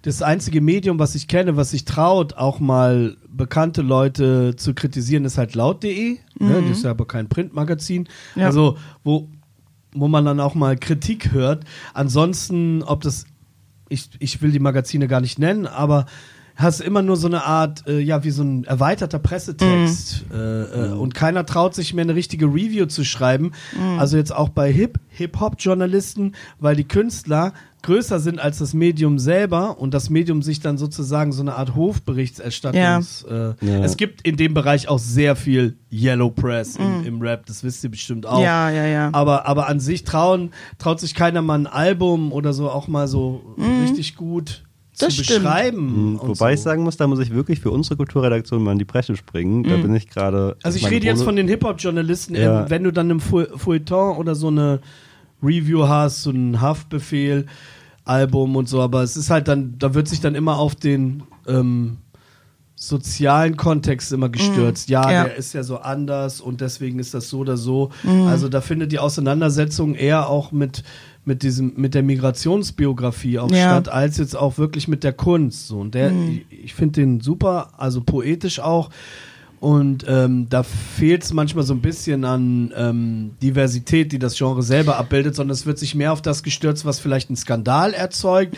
das 0.01 0.21
einzige 0.21 0.61
Medium, 0.61 0.99
was 0.99 1.15
ich 1.15 1.27
kenne, 1.27 1.57
was 1.57 1.71
sich 1.71 1.85
traut, 1.85 2.33
auch 2.33 2.59
mal 2.59 3.17
bekannte 3.27 3.81
Leute 3.81 4.55
zu 4.55 4.73
kritisieren, 4.73 5.25
ist 5.25 5.37
halt 5.37 5.55
laut.de. 5.55 6.17
Ne? 6.39 6.63
Das 6.67 6.77
ist 6.77 6.83
ja 6.83 6.91
aber 6.91 7.07
kein 7.07 7.29
Printmagazin. 7.29 8.07
Mhm. 8.35 8.41
Ja. 8.41 8.47
Also, 8.47 8.77
wo, 9.03 9.29
wo 9.93 10.07
man 10.07 10.25
dann 10.25 10.39
auch 10.39 10.55
mal 10.55 10.77
Kritik 10.77 11.31
hört. 11.31 11.63
Ansonsten, 11.93 12.83
ob 12.83 13.01
das, 13.01 13.25
ich, 13.89 14.09
ich 14.19 14.41
will 14.41 14.51
die 14.51 14.59
Magazine 14.59 15.07
gar 15.07 15.21
nicht 15.21 15.39
nennen, 15.39 15.67
aber 15.67 16.05
hast 16.55 16.79
immer 16.79 17.01
nur 17.01 17.17
so 17.17 17.27
eine 17.27 17.43
Art, 17.43 17.87
äh, 17.87 17.99
ja, 17.99 18.23
wie 18.23 18.31
so 18.31 18.43
ein 18.43 18.63
erweiterter 18.63 19.19
Pressetext. 19.19 20.25
Mhm. 20.29 20.35
Äh, 20.35 20.61
äh, 20.63 20.91
und 20.91 21.13
keiner 21.13 21.45
traut 21.45 21.75
sich 21.75 21.93
mehr 21.93 22.03
eine 22.03 22.15
richtige 22.15 22.45
Review 22.45 22.85
zu 22.85 23.03
schreiben. 23.03 23.51
Also 23.99 24.17
jetzt 24.17 24.33
auch 24.33 24.49
bei 24.49 24.71
Hip, 24.71 24.99
Hip-Hop-Journalisten, 25.09 26.33
weil 26.59 26.75
die 26.75 26.87
Künstler 26.87 27.53
größer 27.85 28.19
sind 28.19 28.39
als 28.39 28.57
das 28.59 28.73
Medium 28.73 29.19
selber 29.19 29.79
und 29.79 29.93
das 29.93 30.09
Medium 30.09 30.41
sich 30.41 30.59
dann 30.59 30.77
sozusagen 30.77 31.31
so 31.31 31.41
eine 31.41 31.55
Art 31.55 31.75
Hofberichterstattungs... 31.75 33.23
Äh, 33.23 33.53
Ja. 33.61 33.83
Es 33.83 33.97
gibt 33.97 34.21
in 34.27 34.35
dem 34.37 34.53
Bereich 34.53 34.87
auch 34.87 34.99
sehr 34.99 35.35
viel 35.35 35.77
Yellow 35.91 36.29
Press 36.31 36.75
im, 36.75 37.05
im 37.05 37.21
Rap, 37.21 37.45
das 37.45 37.63
wisst 37.63 37.83
ihr 37.83 37.91
bestimmt 37.91 38.25
auch. 38.25 38.41
Ja, 38.41 38.69
ja, 38.69 38.85
ja. 38.85 39.09
Aber, 39.13 39.45
aber 39.47 39.67
an 39.67 39.79
sich 39.79 40.03
trauen, 40.03 40.51
traut 40.77 40.99
sich 40.99 41.13
keiner 41.15 41.41
mal 41.41 41.59
ein 41.59 41.67
Album 41.67 42.31
oder 42.31 42.53
so 42.53 42.69
auch 42.69 42.87
mal 42.87 43.07
so 43.07 43.55
richtig 43.83 44.15
gut 44.15 44.63
Das 44.97 45.15
zu 45.15 45.23
stimmt. 45.23 45.43
beschreiben. 45.43 46.11
Mhm, 46.13 46.19
Wobei 46.21 46.53
ich 46.53 46.59
so. 46.59 46.65
sagen 46.65 46.83
muss, 46.83 46.97
da 46.97 47.07
muss 47.07 47.19
ich 47.19 47.33
wirklich 47.33 47.59
für 47.61 47.71
unsere 47.71 47.95
Kulturredaktion 47.97 48.61
mal 48.63 48.73
in 48.73 48.79
die 48.79 48.85
Bresche 48.85 49.15
springen. 49.15 49.63
Da 49.63 49.77
bin 49.77 49.95
ich 49.95 50.09
gerade. 50.09 50.57
Also 50.63 50.77
ich 50.77 50.89
rede 50.89 51.05
jetzt 51.05 51.17
Wohnung- 51.19 51.25
von 51.25 51.35
den 51.37 51.47
Hip-Hop-Journalisten, 51.47 52.35
Ja. 52.35 52.63
ähm, 52.63 52.69
wenn 52.69 52.83
du 52.83 52.91
dann 52.91 53.09
im 53.09 53.19
Feu- 53.19 53.47
Feuilleton 53.55 54.17
oder 54.17 54.35
so 54.35 54.47
eine 54.47 54.79
Review 55.45 55.87
hast, 55.87 56.23
so 56.23 56.31
ein 56.31 56.59
Haftbefehl, 56.61 57.45
Album 58.03 58.55
und 58.55 58.67
so, 58.69 58.81
aber 58.81 59.01
es 59.03 59.15
ist 59.17 59.29
halt 59.29 59.47
dann, 59.47 59.75
da 59.79 59.93
wird 59.93 60.07
sich 60.07 60.19
dann 60.21 60.35
immer 60.35 60.57
auf 60.57 60.75
den 60.75 61.23
ähm, 61.47 61.97
sozialen 62.75 63.55
Kontext 63.57 64.11
immer 64.11 64.29
gestürzt. 64.29 64.89
Ja, 64.89 65.09
Ja. 65.09 65.23
der 65.23 65.35
ist 65.35 65.53
ja 65.53 65.63
so 65.63 65.77
anders 65.77 66.41
und 66.41 66.61
deswegen 66.61 66.99
ist 66.99 67.13
das 67.13 67.29
so 67.29 67.39
oder 67.39 67.55
so. 67.57 67.89
Also 68.27 68.49
da 68.49 68.59
findet 68.61 68.91
die 68.91 68.99
Auseinandersetzung 68.99 69.95
eher 69.95 70.29
auch 70.29 70.51
mit 70.51 70.83
mit 71.27 71.41
diesem 71.41 71.73
mit 71.77 71.95
der 71.95 72.03
Migrationsbiografie 72.03 73.39
auch 73.39 73.49
Ja. 73.49 73.57
statt 73.71 73.89
als 73.89 74.17
jetzt 74.17 74.35
auch 74.35 74.57
wirklich 74.59 74.87
mit 74.87 75.03
der 75.03 75.13
Kunst 75.13 75.67
so 75.67 75.79
und 75.79 75.95
der 75.95 76.11
ich, 76.11 76.45
ich 76.65 76.73
finde 76.75 77.01
den 77.01 77.19
super 77.21 77.69
also 77.77 78.01
poetisch 78.01 78.59
auch 78.59 78.89
und 79.65 80.05
ähm, 80.07 80.45
da 80.47 80.61
fehlt 80.61 81.23
es 81.23 81.33
manchmal 81.33 81.63
so 81.63 81.73
ein 81.73 81.81
bisschen 81.81 82.23
an 82.23 82.71
ähm, 82.77 83.31
Diversität, 83.41 84.11
die 84.11 84.19
das 84.19 84.37
Genre 84.37 84.61
selber 84.61 84.97
abbildet, 84.97 85.33
sondern 85.35 85.53
es 85.55 85.65
wird 85.65 85.79
sich 85.79 85.95
mehr 85.95 86.13
auf 86.13 86.21
das 86.21 86.43
gestürzt, 86.43 86.85
was 86.85 86.99
vielleicht 86.99 87.29
einen 87.31 87.35
Skandal 87.35 87.91
erzeugt 87.95 88.57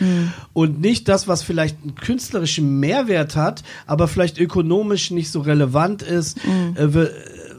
und 0.52 0.80
nicht 0.82 1.08
das, 1.08 1.26
was 1.26 1.42
vielleicht 1.42 1.78
einen 1.82 1.94
künstlerischen 1.94 2.78
Mehrwert 2.78 3.36
hat, 3.36 3.62
aber 3.86 4.06
vielleicht 4.06 4.38
ökonomisch 4.38 5.10
nicht 5.10 5.30
so 5.30 5.40
relevant 5.40 6.02
ist. 6.02 6.36
Äh, 6.74 6.92
we- 6.92 7.10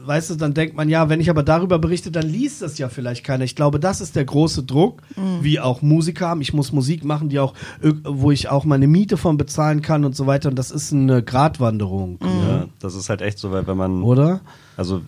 weißt 0.04 0.30
du, 0.30 0.34
dann 0.36 0.54
denkt 0.54 0.76
man, 0.76 0.88
ja, 0.88 1.08
wenn 1.08 1.20
ich 1.20 1.30
aber 1.30 1.42
darüber 1.42 1.78
berichte, 1.78 2.10
dann 2.10 2.26
liest 2.26 2.62
das 2.62 2.78
ja 2.78 2.88
vielleicht 2.88 3.24
keiner. 3.24 3.44
Ich 3.44 3.54
glaube, 3.56 3.78
das 3.80 4.00
ist 4.00 4.16
der 4.16 4.24
große 4.24 4.62
Druck, 4.62 5.02
wie 5.42 5.60
auch 5.60 5.82
Musiker 5.82 6.28
haben. 6.28 6.40
Ich 6.40 6.52
muss 6.52 6.72
Musik 6.72 7.04
machen, 7.04 7.28
die 7.28 7.38
auch, 7.38 7.54
wo 8.04 8.30
ich 8.30 8.48
auch 8.48 8.64
meine 8.64 8.86
Miete 8.86 9.16
von 9.16 9.36
bezahlen 9.36 9.82
kann 9.82 10.04
und 10.04 10.16
so 10.16 10.26
weiter. 10.26 10.48
Und 10.48 10.58
das 10.58 10.70
ist 10.70 10.92
eine 10.92 11.22
Gratwanderung, 11.22 12.18
Ja, 12.22 12.66
das 12.78 12.94
ist 12.94 13.08
halt 13.10 13.22
echt 13.22 13.38
so, 13.38 13.50
weil 13.52 13.66
wenn 13.66 13.76
man. 13.76 14.02
oder? 14.02 14.40
Also 14.76 15.02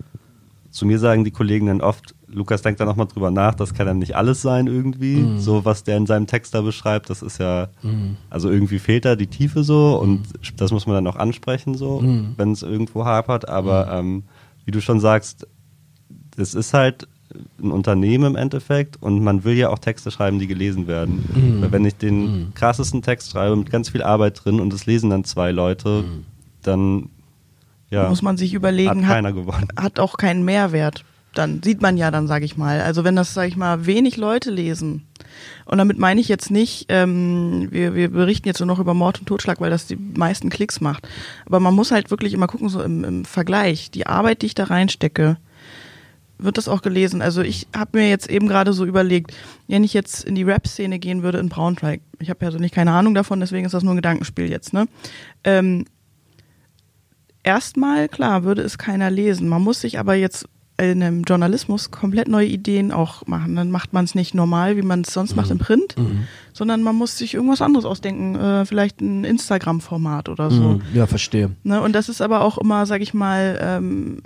zu 0.70 0.87
mir 0.87 0.98
sagen 0.98 1.24
die 1.24 1.31
Kollegen 1.31 1.66
dann 1.66 1.81
oft, 1.83 2.14
Lukas 2.28 2.62
denkt 2.62 2.81
da 2.81 2.87
nochmal 2.87 3.07
drüber 3.07 3.31
nach, 3.31 3.55
das 3.55 3.74
kann 3.74 3.87
dann 3.87 3.98
nicht 3.98 4.16
alles 4.16 4.40
sein 4.40 4.66
irgendwie. 4.66 5.16
Mhm. 5.16 5.38
So, 5.38 5.66
was 5.66 5.85
der 5.85 5.98
in 5.98 6.07
seinem 6.07 6.26
Text 6.26 6.55
da 6.55 6.62
beschreibt, 6.62 7.11
das 7.11 7.20
ist 7.20 7.37
ja, 7.38 7.68
also 8.31 8.48
irgendwie 8.50 8.78
fehlt 8.78 9.05
da 9.05 9.14
die 9.16 9.26
Tiefe 9.26 9.64
so 9.64 9.98
und 10.00 10.20
Mhm. 10.20 10.57
das 10.57 10.70
muss 10.72 10.87
man 10.87 10.94
dann 10.94 11.07
auch 11.07 11.16
ansprechen 11.16 11.74
so, 11.74 12.02
wenn 12.38 12.52
es 12.52 12.62
irgendwo 12.62 13.05
hapert. 13.05 13.48
Aber 13.50 13.92
ähm, 13.92 14.22
wie 14.64 14.70
du 14.70 14.81
schon 14.81 15.01
sagst, 15.01 15.46
es 16.37 16.55
ist 16.55 16.75
halt 16.75 17.09
ein 17.62 17.70
Unternehmen 17.70 18.25
im 18.25 18.37
Endeffekt 18.37 19.03
und 19.03 19.22
man 19.22 19.44
will 19.44 19.57
ja 19.57 19.70
auch 19.70 19.79
Texte 19.79 20.11
schreiben, 20.11 20.38
die 20.38 20.46
gelesen 20.46 20.87
werden. 20.87 21.25
Mhm. 21.35 21.62
Weil 21.62 21.72
wenn 21.72 21.85
ich 21.85 21.96
den 21.96 22.20
mhm. 22.20 22.55
krassesten 22.55 23.03
Text 23.03 23.31
schreibe 23.33 23.57
mit 23.57 23.70
ganz 23.70 23.88
viel 23.88 24.03
Arbeit 24.03 24.44
drin 24.44 24.61
und 24.61 24.72
es 24.72 24.87
lesen 24.87 25.11
dann 25.11 25.25
zwei 25.25 25.51
Leute, 25.51 26.03
mhm. 26.03 26.25
dann 26.62 27.11
ja, 27.90 28.09
muss 28.09 28.22
man 28.22 28.37
sich 28.37 28.55
überlegen, 28.55 29.07
hat, 29.07 29.25
hat, 29.25 29.68
hat 29.77 30.01
auch 30.01 30.16
keinen 30.16 30.44
Mehrwert. 30.44 31.05
Dann 31.34 31.62
sieht 31.62 31.80
man 31.80 31.96
ja 31.96 32.10
dann, 32.10 32.26
sage 32.26 32.44
ich 32.44 32.56
mal. 32.56 32.80
Also 32.80 33.04
wenn 33.04 33.16
das, 33.16 33.32
sage 33.32 33.48
ich 33.48 33.56
mal, 33.56 33.86
wenig 33.86 34.16
Leute 34.16 34.50
lesen, 34.50 35.06
und 35.64 35.78
damit 35.78 35.98
meine 35.98 36.20
ich 36.20 36.28
jetzt 36.28 36.50
nicht, 36.50 36.86
ähm, 36.88 37.68
wir, 37.70 37.94
wir 37.94 38.10
berichten 38.10 38.48
jetzt 38.48 38.60
nur 38.60 38.66
noch 38.66 38.78
über 38.78 38.94
Mord 38.94 39.20
und 39.20 39.26
Totschlag, 39.26 39.60
weil 39.60 39.70
das 39.70 39.86
die 39.86 39.96
meisten 39.96 40.50
Klicks 40.50 40.80
macht. 40.80 41.08
Aber 41.46 41.60
man 41.60 41.74
muss 41.74 41.90
halt 41.90 42.10
wirklich 42.10 42.34
immer 42.34 42.46
gucken, 42.46 42.68
so 42.68 42.82
im, 42.82 43.04
im 43.04 43.24
Vergleich, 43.24 43.90
die 43.90 44.06
Arbeit, 44.06 44.42
die 44.42 44.46
ich 44.46 44.54
da 44.54 44.64
reinstecke, 44.64 45.38
wird 46.38 46.58
das 46.58 46.68
auch 46.68 46.82
gelesen. 46.82 47.22
Also 47.22 47.42
ich 47.42 47.68
habe 47.76 47.98
mir 47.98 48.08
jetzt 48.08 48.28
eben 48.28 48.48
gerade 48.48 48.72
so 48.72 48.84
überlegt, 48.84 49.32
wenn 49.68 49.84
ich 49.84 49.94
jetzt 49.94 50.24
in 50.24 50.34
die 50.34 50.42
Rap-Szene 50.42 50.98
gehen 50.98 51.22
würde 51.22 51.38
in 51.38 51.48
Braunschweig, 51.48 52.00
ich 52.18 52.28
habe 52.28 52.38
persönlich 52.38 52.72
keine 52.72 52.92
Ahnung 52.92 53.14
davon, 53.14 53.40
deswegen 53.40 53.64
ist 53.64 53.72
das 53.72 53.84
nur 53.84 53.94
ein 53.94 53.96
Gedankenspiel 53.96 54.50
jetzt, 54.50 54.72
ne? 54.72 54.86
Ähm, 55.44 55.86
erstmal, 57.42 58.08
klar, 58.08 58.44
würde 58.44 58.62
es 58.62 58.78
keiner 58.78 59.10
lesen. 59.10 59.48
Man 59.48 59.62
muss 59.62 59.80
sich 59.80 59.98
aber 59.98 60.14
jetzt 60.14 60.48
einem 60.90 61.22
Journalismus 61.22 61.90
komplett 61.90 62.28
neue 62.28 62.46
Ideen 62.46 62.92
auch 62.92 63.26
machen. 63.26 63.56
Dann 63.56 63.70
macht 63.70 63.92
man 63.92 64.04
es 64.04 64.14
nicht 64.14 64.34
normal, 64.34 64.76
wie 64.76 64.82
man 64.82 65.02
es 65.02 65.12
sonst 65.12 65.32
mhm. 65.32 65.36
macht 65.36 65.50
im 65.50 65.58
Print, 65.58 65.96
mhm. 65.96 66.24
sondern 66.52 66.82
man 66.82 66.96
muss 66.96 67.16
sich 67.16 67.34
irgendwas 67.34 67.62
anderes 67.62 67.84
ausdenken, 67.84 68.34
äh, 68.36 68.66
vielleicht 68.66 69.00
ein 69.00 69.24
Instagram-Format 69.24 70.28
oder 70.28 70.50
so. 70.50 70.62
Mhm. 70.62 70.82
Ja, 70.94 71.06
verstehe. 71.06 71.50
Ne? 71.62 71.80
Und 71.80 71.94
das 71.94 72.08
ist 72.08 72.20
aber 72.20 72.42
auch 72.42 72.58
immer, 72.58 72.86
sag 72.86 73.00
ich 73.00 73.14
mal, 73.14 73.58
ähm, 73.62 74.18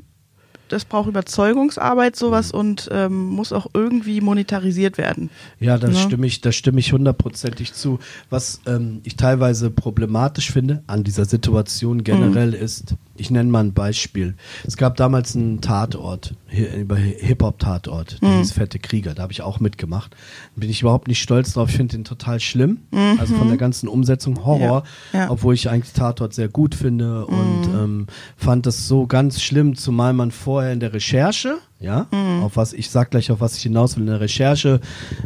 das 0.68 0.84
braucht 0.84 1.08
Überzeugungsarbeit 1.08 2.16
sowas 2.16 2.52
mhm. 2.52 2.58
und 2.58 2.88
ähm, 2.92 3.26
muss 3.26 3.52
auch 3.52 3.66
irgendwie 3.74 4.20
monetarisiert 4.20 4.98
werden. 4.98 5.30
Ja, 5.60 5.78
da 5.78 5.88
ja. 5.88 5.98
stimme 5.98 6.26
ich, 6.26 6.40
da 6.40 6.52
stimme 6.52 6.80
ich 6.80 6.92
hundertprozentig 6.92 7.72
zu. 7.72 7.98
Was 8.30 8.60
ähm, 8.66 9.00
ich 9.04 9.16
teilweise 9.16 9.70
problematisch 9.70 10.50
finde 10.50 10.82
an 10.86 11.04
dieser 11.04 11.24
Situation 11.24 12.04
generell 12.04 12.48
mhm. 12.48 12.54
ist, 12.54 12.94
ich 13.16 13.30
nenne 13.30 13.50
mal 13.50 13.64
ein 13.64 13.72
Beispiel. 13.72 14.34
Es 14.66 14.76
gab 14.76 14.96
damals 14.96 15.34
einen 15.36 15.60
Tatort, 15.60 16.34
über 16.76 16.96
Hip-Hop-Tatort, 16.96 18.18
mhm. 18.20 18.38
hieß 18.38 18.52
Fette 18.52 18.78
Krieger, 18.78 19.14
da 19.14 19.22
habe 19.22 19.32
ich 19.32 19.42
auch 19.42 19.60
mitgemacht. 19.60 20.14
Bin 20.54 20.70
ich 20.70 20.82
überhaupt 20.82 21.08
nicht 21.08 21.20
stolz 21.20 21.54
drauf, 21.54 21.70
ich 21.70 21.76
finde 21.76 21.96
den 21.96 22.04
total 22.04 22.40
schlimm. 22.40 22.80
Mhm. 22.90 23.18
Also 23.18 23.34
von 23.34 23.48
der 23.48 23.56
ganzen 23.56 23.88
Umsetzung 23.88 24.44
Horror, 24.44 24.84
ja. 25.12 25.20
Ja. 25.20 25.30
obwohl 25.30 25.54
ich 25.54 25.70
eigentlich 25.70 25.92
Tatort 25.92 26.34
sehr 26.34 26.48
gut 26.48 26.74
finde 26.74 27.26
mhm. 27.28 27.38
und 27.38 27.64
ähm, 27.74 28.06
fand 28.36 28.66
das 28.66 28.88
so 28.88 29.06
ganz 29.06 29.42
schlimm, 29.42 29.76
zumal 29.76 30.12
man 30.12 30.30
vorher 30.56 30.72
in 30.72 30.80
der 30.80 30.94
Recherche, 30.94 31.58
ja, 31.80 32.06
mhm. 32.10 32.42
auf 32.42 32.56
was 32.56 32.72
ich 32.72 32.88
sag 32.88 33.10
gleich, 33.10 33.30
auf 33.30 33.40
was 33.40 33.58
ich 33.58 33.64
hinaus 33.64 33.94
will. 33.94 34.04
In 34.04 34.08
der 34.08 34.20
Recherche 34.20 34.80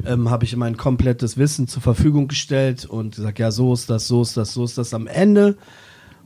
ähm, 0.05 0.29
habe 0.29 0.45
ich 0.45 0.57
mein 0.57 0.77
komplettes 0.77 1.39
Wissen 1.39 1.69
zur 1.69 1.83
Verfügung 1.83 2.27
gestellt 2.27 2.85
und 2.85 3.15
gesagt, 3.15 3.39
ja, 3.39 3.53
so 3.53 3.73
ist 3.73 3.89
das, 3.89 4.09
so 4.09 4.23
ist 4.23 4.37
das, 4.37 4.53
so 4.53 4.65
ist 4.65 4.77
das. 4.77 4.93
Am 4.93 5.07
Ende 5.07 5.57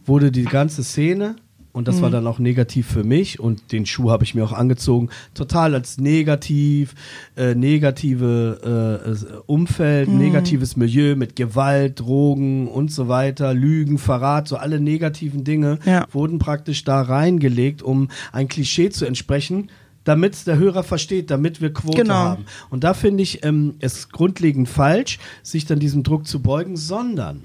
wurde 0.06 0.32
die 0.32 0.44
ganze 0.44 0.82
Szene 0.82 1.36
und 1.74 1.88
das 1.88 1.96
mhm. 1.96 2.02
war 2.02 2.10
dann 2.10 2.26
auch 2.26 2.38
negativ 2.38 2.86
für 2.86 3.02
mich 3.02 3.40
und 3.40 3.72
den 3.72 3.84
Schuh 3.84 4.10
habe 4.10 4.22
ich 4.22 4.34
mir 4.34 4.44
auch 4.44 4.52
angezogen, 4.52 5.10
total 5.34 5.74
als 5.74 5.98
negativ, 5.98 6.94
äh, 7.36 7.54
negative 7.56 9.02
äh, 9.04 9.36
Umfeld, 9.46 10.08
mhm. 10.08 10.18
negatives 10.18 10.76
Milieu 10.76 11.16
mit 11.16 11.34
Gewalt, 11.34 11.98
Drogen 11.98 12.68
und 12.68 12.92
so 12.92 13.08
weiter, 13.08 13.52
Lügen, 13.52 13.98
Verrat, 13.98 14.46
so 14.46 14.56
alle 14.56 14.78
negativen 14.78 15.42
Dinge 15.42 15.80
ja. 15.84 16.06
wurden 16.12 16.38
praktisch 16.38 16.84
da 16.84 17.02
reingelegt, 17.02 17.82
um 17.82 18.08
ein 18.30 18.46
Klischee 18.46 18.90
zu 18.90 19.04
entsprechen, 19.04 19.68
damit 20.04 20.46
der 20.46 20.58
Hörer 20.58 20.84
versteht, 20.84 21.30
damit 21.32 21.60
wir 21.60 21.72
Quote 21.72 22.02
genau. 22.02 22.14
haben. 22.14 22.44
Und 22.70 22.84
da 22.84 22.94
finde 22.94 23.24
ich 23.24 23.44
ähm, 23.44 23.74
es 23.80 24.10
grundlegend 24.10 24.68
falsch, 24.68 25.18
sich 25.42 25.66
dann 25.66 25.80
diesem 25.80 26.04
Druck 26.04 26.28
zu 26.28 26.40
beugen, 26.40 26.76
sondern 26.76 27.42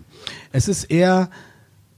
es 0.51 0.67
ist 0.67 0.83
eher 0.83 1.31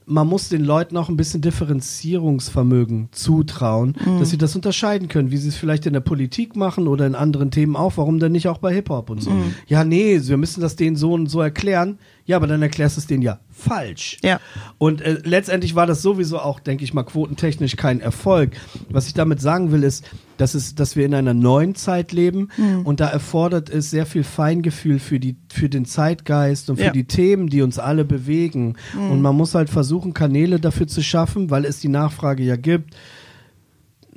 man 0.06 0.28
muss 0.28 0.50
den 0.50 0.64
Leuten 0.64 0.98
auch 0.98 1.10
ein 1.10 1.18
bisschen 1.18 1.42
Differenzierungsvermögen 1.42 3.10
zutrauen, 3.12 3.96
mhm. 4.04 4.20
dass 4.20 4.30
sie 4.30 4.38
das 4.38 4.56
unterscheiden 4.56 5.08
können, 5.08 5.32
wie 5.32 5.38
sie 5.38 5.50
es 5.50 5.56
vielleicht 5.56 5.86
in 5.86 5.94
der 5.94 6.00
Politik 6.00 6.56
machen 6.56 6.88
oder 6.88 7.06
in 7.06 7.16
anderen 7.16 7.52
Themen 7.52 7.76
auch. 7.76 7.94
Warum 7.98 8.20
denn 8.20 8.32
nicht 8.32 8.48
auch 8.48 8.58
bei 8.58 8.74
Hip-Hop 8.74 9.10
und 9.10 9.22
so? 9.22 9.32
Mhm. 9.32 9.54
Ja, 9.68 9.84
nee, 9.84 10.20
wir 10.22 10.38
müssen 10.38 10.62
das 10.62 10.76
denen 10.76 10.96
so 10.96 11.14
und 11.14 11.28
so 11.28 11.42
erklären. 11.42 12.00
Ja, 12.26 12.38
aber 12.38 12.48
dann 12.48 12.62
erklärst 12.62 12.98
du 12.98 13.02
es 13.02 13.08
denen 13.08 13.24
ja 13.24 13.40
falsch. 13.50 14.18
Ja. 14.24 14.40
Und 14.78 15.02
äh, 15.02 15.20
letztendlich 15.24 15.76
war 15.76 15.88
das 15.88 16.02
sowieso 16.02 16.40
auch, 16.40 16.60
denke 16.60 16.84
ich 16.84 16.94
mal, 16.94 17.04
quotentechnisch 17.04 17.76
kein 17.76 18.00
Erfolg. 18.00 18.52
Was 18.90 19.08
ich 19.08 19.14
damit 19.14 19.42
sagen 19.42 19.72
will, 19.72 19.84
ist, 19.84 20.06
dass, 20.38 20.54
es, 20.54 20.76
dass 20.76 20.96
wir 20.96 21.06
in 21.06 21.14
einer 21.14 21.34
neuen 21.34 21.76
Zeit 21.76 22.12
leben 22.12 22.50
mhm. 22.58 22.86
und 22.86 23.00
da 23.00 23.08
erfordert 23.08 23.70
es 23.70 23.90
sehr 23.92 24.06
viel 24.06 24.24
Feingefühl 24.24 25.00
für, 25.00 25.20
die, 25.20 25.36
für 25.52 25.70
den 25.70 25.86
Zeitgeist 25.86 26.70
und 26.70 26.78
für 26.78 26.86
ja. 26.86 26.92
die 26.92 27.06
Themen, 27.06 27.48
die 27.48 27.62
uns 27.62 27.80
alle 27.80 28.06
bewegen. 28.06 28.76
Mhm. 28.94 29.12
Und 29.12 29.22
man 29.22 29.36
muss 29.36 29.56
halt 29.56 29.70
versuchen, 29.70 30.14
Kanäle 30.14 30.60
dafür 30.60 30.88
zu 30.88 31.04
schaffen, 31.04 31.50
weil 31.50 31.66
es 31.66 31.80
die 31.80 31.90
Nachfrage 31.90 32.44
ja 32.44 32.56
gibt 32.56 32.96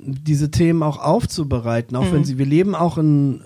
diese 0.07 0.51
Themen 0.51 0.83
auch 0.83 0.99
aufzubereiten, 0.99 1.97
auch 1.97 2.05
mhm. 2.05 2.13
wenn 2.13 2.25
sie, 2.25 2.37
wir 2.37 2.45
leben 2.45 2.75
auch 2.75 2.99
in 2.99 3.41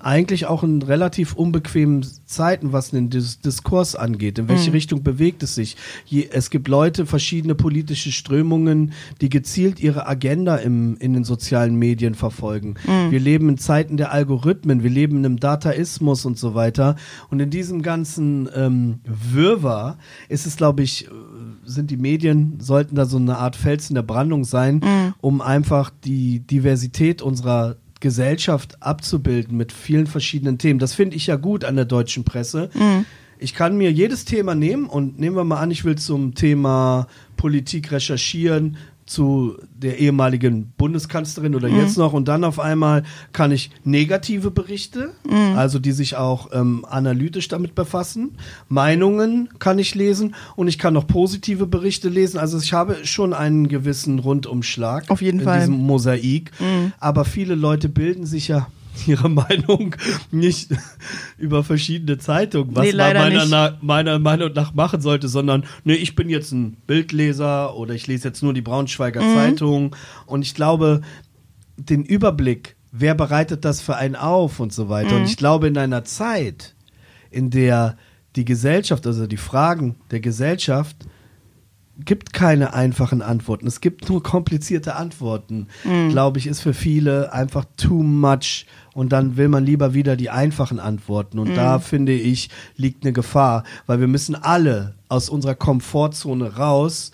eigentlich 0.00 0.46
auch 0.46 0.62
in 0.62 0.82
relativ 0.82 1.34
unbequemen 1.34 2.06
Zeiten, 2.24 2.72
was 2.72 2.90
den 2.90 3.10
Dis 3.10 3.40
Diskurs 3.40 3.96
angeht. 3.96 4.38
In 4.38 4.48
welche 4.48 4.70
mhm. 4.70 4.76
Richtung 4.76 5.02
bewegt 5.02 5.42
es 5.42 5.54
sich? 5.54 5.76
Je, 6.06 6.28
es 6.30 6.50
gibt 6.50 6.68
Leute, 6.68 7.06
verschiedene 7.06 7.54
politische 7.54 8.12
Strömungen, 8.12 8.92
die 9.20 9.28
gezielt 9.28 9.80
ihre 9.80 10.06
Agenda 10.06 10.56
im, 10.56 10.96
in 10.98 11.14
den 11.14 11.24
sozialen 11.24 11.76
Medien 11.76 12.14
verfolgen. 12.14 12.74
Mhm. 12.86 13.10
Wir 13.10 13.20
leben 13.20 13.48
in 13.48 13.58
Zeiten 13.58 13.96
der 13.96 14.12
Algorithmen, 14.12 14.82
wir 14.82 14.90
leben 14.90 15.18
in 15.18 15.26
einem 15.26 15.40
Dataismus 15.40 16.24
und 16.24 16.38
so 16.38 16.54
weiter. 16.54 16.96
Und 17.30 17.40
in 17.40 17.50
diesem 17.50 17.82
ganzen 17.82 18.48
ähm, 18.54 19.00
Wirrwarr 19.04 19.98
ist 20.28 20.46
es, 20.46 20.56
glaube 20.56 20.82
ich, 20.82 21.06
äh, 21.06 21.10
sind 21.64 21.90
die 21.90 21.96
Medien, 21.96 22.60
sollten 22.60 22.94
da 22.94 23.04
so 23.04 23.16
eine 23.16 23.38
Art 23.38 23.56
Fels 23.56 23.90
in 23.90 23.94
der 23.94 24.02
Brandung 24.02 24.44
sein, 24.44 24.76
mhm. 24.76 25.14
um 25.20 25.40
einfach 25.40 25.90
die 26.04 26.40
Diversität 26.40 27.20
unserer 27.20 27.76
Gesellschaft 28.00 28.82
abzubilden 28.82 29.56
mit 29.56 29.72
vielen 29.72 30.06
verschiedenen 30.06 30.58
Themen. 30.58 30.78
Das 30.78 30.94
finde 30.94 31.16
ich 31.16 31.26
ja 31.26 31.36
gut 31.36 31.64
an 31.64 31.76
der 31.76 31.84
deutschen 31.84 32.24
Presse. 32.24 32.70
Mhm. 32.74 33.04
Ich 33.38 33.54
kann 33.54 33.76
mir 33.76 33.92
jedes 33.92 34.24
Thema 34.24 34.54
nehmen 34.54 34.86
und 34.86 35.18
nehmen 35.18 35.36
wir 35.36 35.44
mal 35.44 35.60
an, 35.60 35.70
ich 35.70 35.84
will 35.84 35.96
zum 35.96 36.34
Thema 36.34 37.06
Politik 37.36 37.92
recherchieren, 37.92 38.76
zu 39.08 39.56
der 39.74 39.98
ehemaligen 39.98 40.72
Bundeskanzlerin 40.76 41.54
oder 41.54 41.68
mhm. 41.68 41.78
jetzt 41.80 41.96
noch 41.96 42.12
und 42.12 42.28
dann 42.28 42.44
auf 42.44 42.60
einmal 42.60 43.04
kann 43.32 43.50
ich 43.52 43.70
negative 43.84 44.50
Berichte, 44.50 45.12
mhm. 45.28 45.56
also 45.56 45.78
die 45.78 45.92
sich 45.92 46.16
auch 46.16 46.50
ähm, 46.52 46.84
analytisch 46.88 47.48
damit 47.48 47.74
befassen, 47.74 48.36
Meinungen 48.68 49.48
kann 49.58 49.78
ich 49.78 49.94
lesen 49.94 50.34
und 50.56 50.68
ich 50.68 50.78
kann 50.78 50.94
noch 50.94 51.06
positive 51.06 51.66
Berichte 51.66 52.08
lesen. 52.08 52.38
Also 52.38 52.58
ich 52.58 52.72
habe 52.72 53.04
schon 53.04 53.32
einen 53.32 53.68
gewissen 53.68 54.18
Rundumschlag 54.18 55.10
auf 55.10 55.22
jeden 55.22 55.40
in 55.40 55.44
Fall. 55.44 55.60
diesem 55.60 55.74
Mosaik, 55.74 56.52
mhm. 56.60 56.92
aber 57.00 57.24
viele 57.24 57.54
Leute 57.54 57.88
bilden 57.88 58.26
sich 58.26 58.48
ja 58.48 58.68
ihre 59.06 59.28
Meinung 59.28 59.94
nicht 60.30 60.70
über 61.38 61.62
verschiedene 61.64 62.18
Zeitungen, 62.18 62.74
was 62.74 62.86
nee, 62.86 62.92
man 62.92 63.14
meiner, 63.14 63.46
na, 63.46 63.78
meiner, 63.80 64.18
Meinung 64.18 64.52
nach 64.52 64.74
machen 64.74 65.00
sollte, 65.00 65.28
sondern 65.28 65.64
nee, 65.84 65.94
ich 65.94 66.14
bin 66.14 66.28
jetzt 66.28 66.52
ein 66.52 66.76
Bildleser 66.86 67.76
oder 67.76 67.94
ich 67.94 68.06
lese 68.06 68.28
jetzt 68.28 68.42
nur 68.42 68.54
die 68.54 68.62
Braunschweiger 68.62 69.22
mhm. 69.22 69.34
Zeitung 69.34 69.96
und 70.26 70.42
ich 70.42 70.54
glaube, 70.54 71.02
den 71.76 72.04
Überblick, 72.04 72.76
wer 72.90 73.14
bereitet 73.14 73.64
das 73.64 73.80
für 73.80 73.96
einen 73.96 74.16
auf 74.16 74.60
und 74.60 74.72
so 74.72 74.88
weiter. 74.88 75.14
Mhm. 75.14 75.20
Und 75.20 75.24
ich 75.24 75.36
glaube, 75.36 75.68
in 75.68 75.78
einer 75.78 76.04
Zeit, 76.04 76.74
in 77.30 77.50
der 77.50 77.96
die 78.36 78.44
Gesellschaft, 78.44 79.06
also 79.06 79.26
die 79.26 79.36
Fragen 79.36 79.96
der 80.10 80.20
Gesellschaft 80.20 80.96
gibt 82.04 82.32
keine 82.32 82.74
einfachen 82.74 83.22
Antworten. 83.22 83.66
Es 83.66 83.80
gibt 83.80 84.08
nur 84.08 84.22
komplizierte 84.22 84.96
Antworten. 84.96 85.66
Mhm. 85.84 86.10
Glaube 86.10 86.38
ich, 86.38 86.46
ist 86.46 86.60
für 86.60 86.74
viele 86.74 87.32
einfach 87.32 87.64
too 87.76 88.02
much. 88.02 88.66
Und 88.94 89.12
dann 89.12 89.36
will 89.36 89.48
man 89.48 89.64
lieber 89.64 89.94
wieder 89.94 90.16
die 90.16 90.30
einfachen 90.30 90.80
Antworten. 90.80 91.38
Und 91.38 91.50
mhm. 91.50 91.54
da 91.54 91.78
finde 91.78 92.12
ich, 92.12 92.50
liegt 92.76 93.04
eine 93.04 93.12
Gefahr, 93.12 93.64
weil 93.86 94.00
wir 94.00 94.08
müssen 94.08 94.34
alle 94.34 94.94
aus 95.08 95.28
unserer 95.28 95.54
Komfortzone 95.54 96.56
raus, 96.56 97.12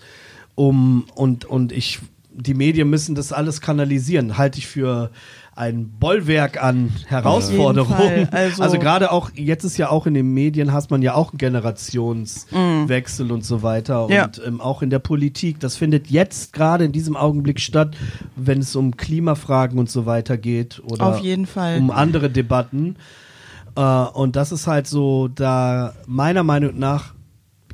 um, 0.55 1.05
und, 1.15 1.43
und 1.43 1.73
ich, 1.73 1.99
die 2.31 2.53
Medien 2.53 2.89
müssen 2.89 3.13
das 3.13 3.33
alles 3.33 3.59
kanalisieren. 3.59 4.37
Halte 4.37 4.57
ich 4.57 4.67
für 4.67 5.11
ein 5.55 5.89
Bollwerk 5.99 6.61
an 6.61 6.91
Herausforderungen. 7.07 8.27
Also, 8.31 8.61
also 8.61 8.77
gerade 8.77 9.11
auch, 9.11 9.31
jetzt 9.35 9.63
ist 9.63 9.77
ja 9.77 9.89
auch 9.89 10.05
in 10.05 10.13
den 10.13 10.33
Medien, 10.33 10.73
hast 10.73 10.91
man 10.91 11.01
ja 11.01 11.13
auch 11.13 11.31
einen 11.31 11.37
Generationswechsel 11.37 13.25
mm. 13.25 13.31
und 13.31 13.45
so 13.45 13.63
weiter. 13.63 14.07
Ja. 14.09 14.25
Und 14.25 14.41
ähm, 14.45 14.59
auch 14.59 14.81
in 14.81 14.89
der 14.89 14.99
Politik, 14.99 15.61
das 15.61 15.77
findet 15.77 16.07
jetzt 16.07 16.51
gerade 16.51 16.83
in 16.83 16.91
diesem 16.91 17.15
Augenblick 17.15 17.61
statt, 17.61 17.95
wenn 18.35 18.59
es 18.59 18.75
um 18.75 18.97
Klimafragen 18.97 19.79
und 19.79 19.89
so 19.89 20.05
weiter 20.05 20.37
geht 20.37 20.81
oder 20.83 21.05
Auf 21.05 21.19
jeden 21.19 21.45
Fall. 21.45 21.77
um 21.77 21.89
andere 21.89 22.29
Debatten. 22.29 22.97
Äh, 23.77 23.81
und 23.81 24.35
das 24.35 24.51
ist 24.51 24.67
halt 24.67 24.87
so, 24.87 25.29
da 25.29 25.93
meiner 26.05 26.43
Meinung 26.43 26.77
nach 26.77 27.14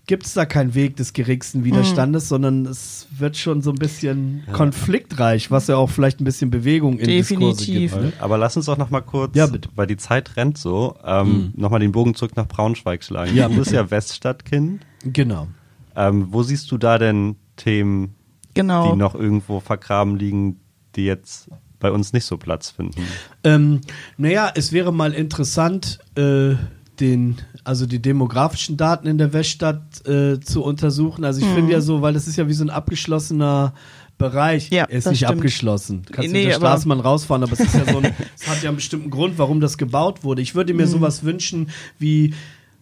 gibt 0.07 0.25
es 0.25 0.33
da 0.33 0.45
keinen 0.45 0.73
Weg 0.75 0.95
des 0.97 1.13
geringsten 1.13 1.63
Widerstandes, 1.63 2.27
sondern 2.27 2.65
es 2.65 3.07
wird 3.17 3.37
schon 3.37 3.61
so 3.61 3.69
ein 3.71 3.77
bisschen 3.77 4.43
konfliktreich, 4.51 5.51
was 5.51 5.67
ja 5.67 5.77
auch 5.77 5.89
vielleicht 5.89 6.19
ein 6.19 6.23
bisschen 6.25 6.49
Bewegung 6.49 6.97
in 6.99 7.07
Diskurse 7.07 7.65
Definitiv. 7.65 7.91
gibt. 7.93 8.03
Ne? 8.03 8.13
Aber 8.19 8.37
lass 8.37 8.57
uns 8.57 8.65
doch 8.65 8.77
noch 8.77 8.89
mal 8.89 9.01
kurz, 9.01 9.35
Ja, 9.35 9.47
bitte. 9.47 9.69
weil 9.75 9.87
die 9.87 9.97
Zeit 9.97 10.35
rennt 10.37 10.57
so, 10.57 10.95
ähm, 11.05 11.53
noch 11.55 11.69
mal 11.69 11.79
den 11.79 11.91
Bogen 11.91 12.15
zurück 12.15 12.35
nach 12.35 12.47
Braunschweig 12.47 13.03
schlagen. 13.03 13.35
Ja, 13.35 13.47
du 13.47 13.55
bist 13.55 13.71
ja 13.71 13.89
Weststadtkind. 13.89 14.85
Genau. 15.05 15.47
Ähm, 15.95 16.27
wo 16.31 16.43
siehst 16.43 16.71
du 16.71 16.77
da 16.77 16.97
denn 16.97 17.35
Themen, 17.55 18.15
Genau. 18.53 18.91
die 18.91 18.97
noch 18.97 19.15
irgendwo 19.15 19.59
vergraben 19.59 20.17
liegen, 20.17 20.59
die 20.95 21.05
jetzt 21.05 21.47
bei 21.79 21.91
uns 21.91 22.11
nicht 22.11 22.25
so 22.25 22.37
Platz 22.37 22.69
finden? 22.69 23.01
Ähm, 23.43 23.81
naja, 24.17 24.51
es 24.55 24.71
wäre 24.73 24.91
mal 24.91 25.13
interessant, 25.13 25.99
äh, 26.15 26.55
den, 27.01 27.37
also 27.63 27.85
die 27.85 28.01
demografischen 28.01 28.77
Daten 28.77 29.07
in 29.07 29.17
der 29.17 29.33
Weststadt 29.33 30.07
äh, 30.07 30.39
zu 30.39 30.63
untersuchen. 30.63 31.25
Also 31.25 31.41
ich 31.41 31.47
Mhm. 31.47 31.55
finde 31.55 31.73
ja 31.73 31.81
so, 31.81 32.01
weil 32.01 32.13
das 32.13 32.27
ist 32.27 32.35
ja 32.37 32.47
wie 32.47 32.53
so 32.53 32.63
ein 32.63 32.69
abgeschlossener 32.69 33.73
Bereich. 34.17 34.69
Ja, 34.69 34.83
er 34.83 34.89
ist 34.99 35.07
nicht 35.07 35.17
stimmt. 35.17 35.31
abgeschlossen. 35.33 36.03
Kannst 36.11 36.31
Nee, 36.31 36.43
mit 36.45 36.51
der 36.51 36.57
Straßenbahn 36.57 36.99
rausfahren, 36.99 37.43
aber 37.43 37.53
es 37.53 37.59
ist 37.61 37.73
ja 37.73 37.85
so 37.91 37.97
ein, 37.97 38.13
es 38.39 38.47
hat 38.47 38.61
ja 38.61 38.69
einen 38.69 38.75
bestimmten 38.77 39.09
Grund, 39.09 39.37
warum 39.39 39.59
das 39.59 39.77
gebaut 39.79 40.23
wurde. 40.23 40.41
Ich 40.43 40.53
würde 40.53 40.73
mir 40.75 40.85
Mhm. 40.85 40.91
sowas 40.91 41.23
wünschen 41.23 41.69
wie 41.97 42.33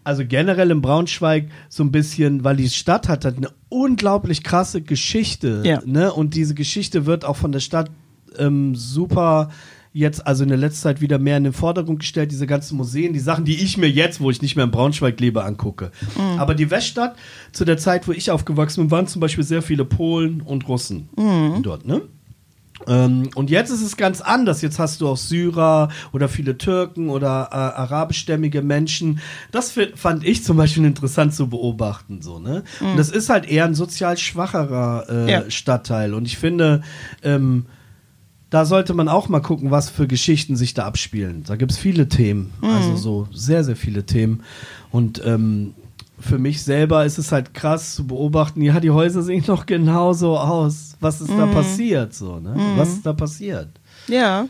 also 0.03 0.23
generell 0.25 0.71
in 0.71 0.81
Braunschweig 0.81 1.49
so 1.67 1.83
ein 1.83 1.91
bisschen, 1.91 2.43
weil 2.43 2.55
die 2.55 2.69
Stadt 2.69 3.07
hat 3.09 3.25
halt 3.25 3.37
eine 3.37 3.49
unglaublich 3.67 4.43
krasse 4.43 4.81
Geschichte, 4.81 5.61
Ja. 5.65 5.81
ne? 5.85 6.11
Und 6.11 6.33
diese 6.35 6.55
Geschichte 6.55 7.05
wird 7.05 7.25
auch 7.25 7.35
von 7.35 7.51
der 7.51 7.59
Stadt 7.59 7.91
ähm, 8.37 8.75
super 8.75 9.49
jetzt, 9.99 10.25
also 10.25 10.43
in 10.43 10.49
der 10.49 10.57
letzten 10.57 10.81
Zeit 10.81 11.01
wieder 11.01 11.19
mehr 11.19 11.37
in 11.37 11.43
den 11.43 11.53
Vordergrund 11.53 11.99
gestellt, 11.99 12.31
diese 12.31 12.47
ganzen 12.47 12.77
Museen, 12.77 13.13
die 13.13 13.19
Sachen, 13.19 13.45
die 13.45 13.61
ich 13.61 13.77
mir 13.77 13.89
jetzt, 13.89 14.19
wo 14.19 14.31
ich 14.31 14.41
nicht 14.41 14.55
mehr 14.55 14.65
in 14.65 14.71
Braunschweig 14.71 15.19
lebe, 15.19 15.43
angucke. 15.43 15.91
Aber 16.37 16.55
die 16.55 16.71
Weststadt, 16.71 17.15
zu 17.51 17.65
der 17.65 17.77
Zeit, 17.77 18.07
wo 18.07 18.11
ich 18.11 18.31
aufgewachsen 18.31 18.81
bin, 18.81 18.91
waren 18.91 19.07
zum 19.07 19.19
Beispiel 19.19 19.43
sehr 19.43 19.61
viele 19.61 19.85
Polen 19.85 20.41
und 20.41 20.67
Russen 20.67 21.09
dort, 21.61 21.85
ne? 21.85 22.01
Ähm, 22.87 23.29
und 23.35 23.49
jetzt 23.49 23.71
ist 23.71 23.81
es 23.81 23.97
ganz 23.97 24.21
anders. 24.21 24.61
Jetzt 24.61 24.79
hast 24.79 25.01
du 25.01 25.09
auch 25.09 25.17
Syrer 25.17 25.89
oder 26.13 26.29
viele 26.29 26.57
Türken 26.57 27.09
oder 27.09 27.49
äh, 27.51 27.55
arabischstämmige 27.55 28.61
Menschen. 28.61 29.19
Das 29.51 29.77
fand 29.95 30.23
ich 30.23 30.45
zum 30.45 30.55
Beispiel 30.55 30.85
interessant 30.85 31.33
zu 31.33 31.49
beobachten. 31.49 32.21
So, 32.21 32.39
ne? 32.39 32.63
Und 32.79 32.97
das 32.97 33.09
ist 33.09 33.27
halt 33.29 33.49
eher 33.49 33.65
ein 33.65 33.75
sozial 33.75 34.17
schwacherer 34.17 35.05
äh, 35.09 35.29
Ja. 35.31 35.51
Stadtteil. 35.51 36.13
Und 36.13 36.25
ich 36.25 36.37
finde, 36.37 36.81
ähm, 37.21 37.65
da 38.49 38.65
sollte 38.65 38.93
man 38.93 39.07
auch 39.07 39.29
mal 39.29 39.41
gucken, 39.41 39.71
was 39.71 39.89
für 39.89 40.07
Geschichten 40.07 40.55
sich 40.55 40.73
da 40.73 40.85
abspielen. 40.85 41.43
Da 41.45 41.55
gibt 41.55 41.71
es 41.71 41.77
viele 41.77 42.09
Themen. 42.09 42.51
Also 42.61 42.95
so 42.95 43.27
sehr, 43.31 43.63
sehr 43.63 43.75
viele 43.75 44.05
Themen. 44.05 44.43
Und 44.91 45.21
ähm, 45.23 45.75
für 46.19 46.37
mich 46.37 46.63
selber 46.63 47.05
ist 47.05 47.17
es 47.17 47.31
halt 47.31 47.53
krass 47.53 47.95
zu 47.95 48.07
beobachten, 48.07 48.61
ja, 48.61 48.79
die 48.79 48.91
Häuser 48.91 49.21
sehen 49.21 49.43
noch 49.47 49.65
genauso 49.65 50.37
aus. 50.37 50.95
Was 50.99 51.21
ist 51.21 51.31
da 51.31 51.45
passiert? 51.45 52.13
So, 52.13 52.39
ne? 52.39 52.55
Was 52.75 52.89
ist 52.89 53.05
da 53.05 53.13
passiert? 53.13 53.69
Ja, 54.07 54.47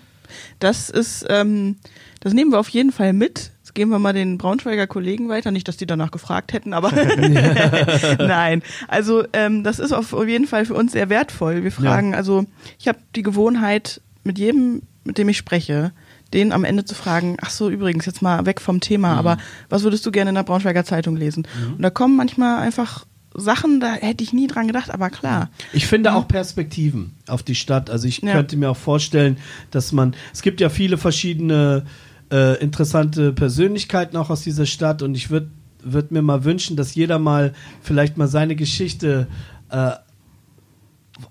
das 0.60 0.90
ist, 0.90 1.26
ähm, 1.30 1.78
das 2.22 2.34
nehmen 2.34 2.52
wir 2.52 2.60
auf 2.60 2.70
jeden 2.70 2.92
Fall 2.92 3.14
mit. 3.14 3.52
Das 3.70 3.76
geben 3.76 3.92
wir 3.92 4.00
mal 4.00 4.14
den 4.14 4.40
Braunschweiger 4.40 4.88
Kollegen 4.88 5.30
weiter. 5.30 5.52
Nicht, 5.52 5.68
dass 5.68 5.78
die 5.78 5.86
danach 5.86 6.10
gefragt 6.10 6.54
hätten, 6.54 6.74
aber 6.74 6.92
nein. 8.18 8.64
Also 8.88 9.24
ähm, 9.32 9.64
das 9.64 9.78
ist 9.78 9.92
auf 9.92 10.12
jeden 10.26 10.48
Fall 10.48 10.66
für 10.66 10.74
uns 10.74 10.94
sehr 10.94 11.10
wertvoll. 11.10 11.64
Wir 11.64 11.72
fragen, 11.72 12.16
also 12.16 12.46
ich 12.80 12.88
habe 12.88 12.98
die 13.16 13.22
Gewohnheit, 13.22 14.02
mit 14.24 14.40
jedem, 14.40 14.82
mit 15.04 15.20
dem 15.20 15.30
ich 15.30 15.38
spreche, 15.38 15.92
den 16.34 16.52
am 16.52 16.64
Ende 16.64 16.84
zu 16.84 16.96
fragen, 16.96 17.38
ach 17.42 17.52
so, 17.52 17.70
übrigens, 17.70 18.08
jetzt 18.08 18.24
mal 18.24 18.48
weg 18.48 18.60
vom 18.60 18.80
Thema, 18.80 19.16
aber 19.16 19.38
was 19.70 19.84
würdest 19.84 20.04
du 20.04 20.10
gerne 20.10 20.30
in 20.30 20.36
der 20.36 20.44
Braunschweiger 20.44 20.84
Zeitung 20.84 21.16
lesen? 21.16 21.48
Und 21.76 21.84
da 21.84 21.92
kommen 21.92 22.16
manchmal 22.16 22.62
einfach 22.62 23.06
Sachen, 23.36 23.80
da 23.80 23.94
hätte 23.94 24.24
ich 24.24 24.34
nie 24.34 24.48
dran 24.48 24.66
gedacht, 24.66 24.92
aber 24.92 25.12
klar. 25.12 25.52
Ich 25.74 25.86
finde 25.86 26.16
auch 26.16 26.28
Perspektiven 26.28 27.14
auf 27.28 27.44
die 27.44 27.54
Stadt. 27.54 27.92
Also 27.92 28.08
ich 28.08 28.24
Ja. 28.24 28.34
könnte 28.34 28.58
mir 28.58 28.72
auch 28.72 28.78
vorstellen, 28.78 29.38
dass 29.70 29.92
man, 29.92 30.16
es 30.34 30.42
gibt 30.42 30.60
ja 30.60 30.70
viele 30.70 30.98
verschiedene 30.98 31.86
äh, 32.32 32.56
interessante 32.62 33.34
Persönlichkeiten 33.34 34.16
auch 34.18 34.30
aus 34.30 34.42
dieser 34.44 34.66
Stadt 34.66 35.02
und 35.02 35.16
ich 35.16 35.30
würde 35.30 35.50
würd 35.82 36.12
mir 36.12 36.22
mal 36.22 36.44
wünschen, 36.44 36.76
dass 36.76 36.94
jeder 36.94 37.20
mal 37.20 37.54
vielleicht 37.82 38.18
mal 38.18 38.28
seine 38.28 38.56
Geschichte 38.58 39.28
äh, 39.70 39.92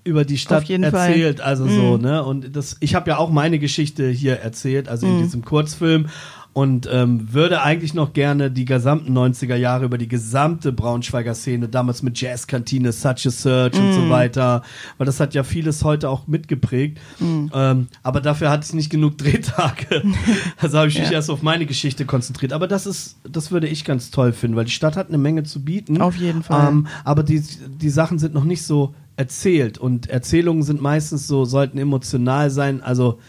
über 0.03 0.25
die 0.25 0.37
Stadt 0.37 0.65
jeden 0.65 0.89
Fall. 0.89 1.09
erzählt, 1.09 1.41
also 1.41 1.67
so, 1.67 1.97
Mhm. 1.97 2.01
ne? 2.03 2.23
Und 2.23 2.55
das, 2.55 2.77
ich 2.79 2.95
habe 2.95 3.09
ja 3.11 3.17
auch 3.17 3.29
meine 3.31 3.59
Geschichte 3.59 4.07
hier 4.09 4.37
erzählt, 4.37 4.87
also 4.87 5.05
Mhm. 5.07 5.13
in 5.13 5.23
diesem 5.23 5.45
Kurzfilm 5.45 6.07
und 6.53 6.89
ähm, 6.91 7.31
würde 7.31 7.61
eigentlich 7.61 7.93
noch 7.93 8.13
gerne 8.13 8.49
die 8.51 8.65
gesamten 8.65 9.15
90er 9.17 9.55
Jahre 9.55 9.85
über 9.85 9.97
die 9.97 10.07
gesamte 10.07 10.71
Braunschweiger 10.73 11.35
Szene, 11.35 11.69
damals 11.69 12.01
mit 12.03 12.19
Jazzkantine, 12.19 12.91
Such 12.91 13.27
a 13.27 13.29
Search 13.29 13.75
und 13.79 13.89
Mhm. 13.89 13.93
so 13.93 14.09
weiter, 14.09 14.63
weil 14.97 15.05
das 15.05 15.19
hat 15.19 15.33
ja 15.33 15.43
vieles 15.43 15.83
heute 15.83 16.09
auch 16.09 16.27
mitgeprägt. 16.27 16.99
Mhm. 17.19 17.51
Ähm, 17.53 17.87
aber 18.03 18.19
dafür 18.21 18.49
hatte 18.49 18.65
ich 18.67 18.73
nicht 18.73 18.89
genug 18.89 19.17
Drehtage. 19.17 20.03
also 20.57 20.77
habe 20.79 20.87
ich 20.89 20.97
mich 20.99 21.07
Ja. 21.09 21.13
erst 21.13 21.29
auf 21.29 21.41
meine 21.43 21.65
Geschichte 21.65 22.05
konzentriert. 22.05 22.51
Aber 22.53 22.67
das 22.67 22.85
ist, 22.87 23.17
das 23.29 23.51
würde 23.51 23.67
ich 23.67 23.85
ganz 23.85 24.11
toll 24.11 24.33
finden, 24.33 24.57
weil 24.57 24.65
die 24.65 24.71
Stadt 24.71 24.97
hat 24.97 25.09
eine 25.09 25.17
Menge 25.19 25.43
zu 25.43 25.63
bieten. 25.63 26.01
Auf 26.01 26.15
jeden 26.15 26.43
Fall. 26.43 26.69
Ähm, 26.69 26.87
aber 27.03 27.23
die, 27.23 27.41
die 27.41 27.89
Sachen 27.89 28.17
sind 28.19 28.33
noch 28.33 28.43
nicht 28.43 28.63
so 28.63 28.93
erzählt 29.15 29.77
und 29.77 30.09
Erzählungen 30.09 30.63
sind 30.63 30.81
meistens 30.81 31.27
so, 31.27 31.43
sollten 31.45 31.77
emotional 31.77 32.49
sein, 32.49 32.81
also 32.81 33.19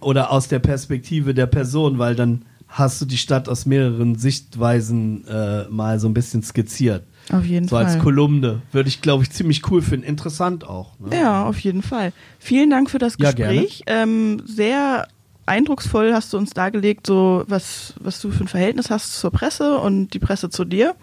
oder 0.00 0.30
aus 0.32 0.48
der 0.48 0.58
Perspektive 0.58 1.34
der 1.34 1.46
Person, 1.46 1.98
weil 1.98 2.14
dann 2.14 2.42
hast 2.68 3.00
du 3.00 3.04
die 3.04 3.18
Stadt 3.18 3.48
aus 3.48 3.66
mehreren 3.66 4.14
Sichtweisen 4.16 5.26
äh, 5.26 5.64
mal 5.68 5.98
so 5.98 6.08
ein 6.08 6.14
bisschen 6.14 6.42
skizziert. 6.42 7.04
Auf 7.32 7.44
jeden 7.44 7.66
So 7.68 7.76
Fall. 7.76 7.84
als 7.86 7.98
Kolumne 7.98 8.62
würde 8.72 8.88
ich, 8.88 9.02
glaube 9.02 9.22
ich, 9.24 9.30
ziemlich 9.30 9.68
cool 9.70 9.82
finden. 9.82 10.06
Interessant 10.06 10.64
auch. 10.66 10.98
Ne? 10.98 11.16
Ja, 11.16 11.44
auf 11.46 11.58
jeden 11.60 11.82
Fall. 11.82 12.12
Vielen 12.38 12.70
Dank 12.70 12.90
für 12.90 12.98
das 12.98 13.16
Ja, 13.18 13.32
Gespräch. 13.32 13.82
ähm, 13.86 14.42
sehr 14.46 15.06
eindrucksvoll 15.46 16.12
hast 16.12 16.32
du 16.32 16.38
uns 16.38 16.50
dargelegt, 16.50 17.06
so 17.08 17.44
was, 17.48 17.94
was 18.00 18.20
du 18.20 18.30
für 18.30 18.44
ein 18.44 18.48
Verhältnis 18.48 18.88
hast 18.90 19.18
zur 19.18 19.30
Presse 19.32 19.78
und 19.78 20.14
die 20.14 20.18
Presse 20.20 20.48
zu 20.50 20.64
dir. 20.64 20.94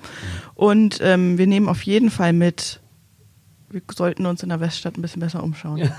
Und 0.56 1.00
ähm, 1.02 1.38
wir 1.38 1.48
nehmen 1.48 1.68
auf 1.68 1.82
jeden 1.84 2.10
Fall 2.10 2.32
mit, 2.34 2.80
wir 3.70 3.82
sollten 3.94 4.26
uns 4.26 4.44
in 4.44 4.50
der 4.50 4.60
Weststadt 4.60 4.98
ein 4.98 5.02
bisschen 5.02 5.20
besser 5.20 5.44
umschauen. 5.44 5.90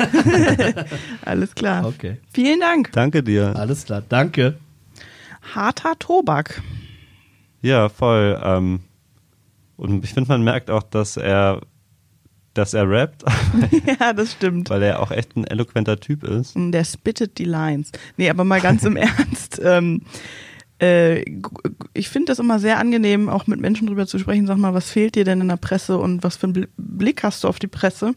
Alles 1.25 1.55
klar. 1.55 1.87
Okay. 1.87 2.19
Vielen 2.33 2.61
Dank. 2.61 2.93
Danke 2.93 3.23
dir. 3.23 3.55
Alles 3.57 3.85
klar, 3.85 4.03
danke. 4.09 4.59
Harter 5.55 5.99
Tobak. 5.99 6.63
Ja, 7.63 7.89
voll. 7.89 8.41
Ähm, 8.43 8.81
und 9.77 10.05
ich 10.05 10.15
finde, 10.15 10.29
man 10.29 10.43
merkt 10.43 10.71
auch, 10.71 10.83
dass 10.83 11.17
er, 11.17 11.61
dass 12.55 12.75
er 12.75 12.89
rappt, 12.89 13.25
ja, 14.01 14.13
das 14.13 14.33
stimmt. 14.33 14.71
weil 14.71 14.83
er 14.83 15.01
auch 15.01 15.11
echt 15.11 15.37
ein 15.37 15.45
eloquenter 15.45 16.01
Typ 16.01 16.25
ist. 16.25 16.55
Der 16.57 16.85
spittet 16.85 17.39
die 17.39 17.45
Lines. 17.45 17.93
Nee, 18.17 18.31
aber 18.31 18.45
mal 18.45 18.61
ganz 18.61 18.85
im 18.85 18.97
Ernst. 18.97 19.61
Ähm, 19.63 20.03
äh, 20.81 21.25
ich 21.95 22.09
finde 22.09 22.27
das 22.27 22.39
immer 22.39 22.59
sehr 22.59 22.79
angenehm, 22.79 23.29
auch 23.29 23.47
mit 23.47 23.61
Menschen 23.61 23.87
drüber 23.87 24.07
zu 24.07 24.19
sprechen. 24.19 24.47
Sag 24.47 24.59
mal, 24.59 24.75
was 24.75 24.91
fehlt 24.91 25.15
dir 25.15 25.25
denn 25.25 25.41
in 25.41 25.49
der 25.49 25.57
Presse 25.57 25.99
und 25.99 26.23
was 26.23 26.37
für 26.37 26.47
einen 26.47 26.57
Bl- 26.57 26.69
Blick 26.77 27.23
hast 27.23 27.45
du 27.45 27.49
auf 27.49 27.59
die 27.59 27.67
Presse? 27.67 28.15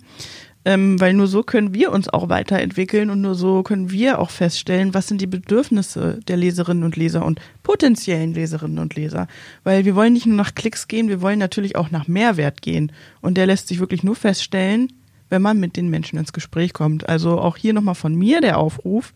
Ähm, 0.64 1.00
weil 1.00 1.14
nur 1.16 1.26
so 1.26 1.42
können 1.42 1.74
wir 1.74 1.92
uns 1.92 2.08
auch 2.08 2.30
weiterentwickeln 2.30 3.10
und 3.10 3.20
nur 3.22 3.34
so 3.34 3.64
können 3.64 3.90
wir 3.90 4.20
auch 4.20 4.30
feststellen, 4.30 4.94
was 4.94 5.08
sind 5.08 5.20
die 5.20 5.26
Bedürfnisse 5.26 6.20
der 6.28 6.38
Leserinnen 6.38 6.84
und 6.84 6.96
Leser 6.96 7.26
und 7.26 7.40
potenziellen 7.64 8.36
Leserinnen 8.36 8.78
und 8.78 8.96
Leser. 8.96 9.28
Weil 9.64 9.86
wir 9.86 9.96
wollen 9.96 10.14
nicht 10.14 10.28
nur 10.28 10.38
nach 10.38 10.54
Klicks 10.54 10.88
gehen, 10.88 11.10
wir 11.10 11.22
wollen 11.22 11.40
natürlich 11.40 11.76
auch 11.76 11.90
nach 11.90 12.08
Mehrwert 12.08 12.62
gehen. 12.62 12.92
Und 13.22 13.38
der 13.38 13.48
lässt 13.48 13.70
sich 13.70 13.80
wirklich 13.80 14.04
nur 14.04 14.16
feststellen, 14.16 14.94
wenn 15.30 15.42
man 15.42 15.60
mit 15.60 15.78
den 15.78 15.90
Menschen 15.90 16.20
ins 16.20 16.32
Gespräch 16.32 16.74
kommt. 16.74 17.10
Also 17.10 17.40
auch 17.40 17.58
hier 17.58 17.74
nochmal 17.74 17.96
von 17.96 18.14
mir 18.14 18.40
der 18.40 18.60
Aufruf, 18.60 19.14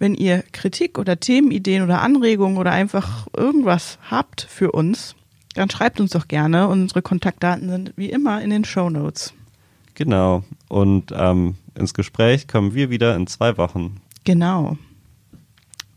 wenn 0.00 0.14
ihr 0.14 0.42
Kritik 0.50 0.98
oder 0.98 1.20
Themenideen 1.20 1.84
oder 1.84 2.02
Anregungen 2.02 2.58
oder 2.58 2.72
einfach 2.72 3.28
irgendwas 3.36 3.98
habt 4.10 4.40
für 4.40 4.72
uns, 4.72 5.14
dann 5.54 5.70
schreibt 5.70 6.00
uns 6.00 6.10
doch 6.10 6.26
gerne. 6.26 6.66
Unsere 6.66 7.02
Kontaktdaten 7.02 7.68
sind 7.68 7.92
wie 7.96 8.10
immer 8.10 8.42
in 8.42 8.50
den 8.50 8.64
Show 8.64 8.90
Notes. 8.90 9.34
Genau. 9.94 10.42
Und 10.68 11.12
ähm, 11.14 11.56
ins 11.74 11.94
Gespräch 11.94 12.48
kommen 12.48 12.74
wir 12.74 12.90
wieder 12.90 13.14
in 13.14 13.26
zwei 13.26 13.56
Wochen. 13.58 14.00
Genau. 14.24 14.78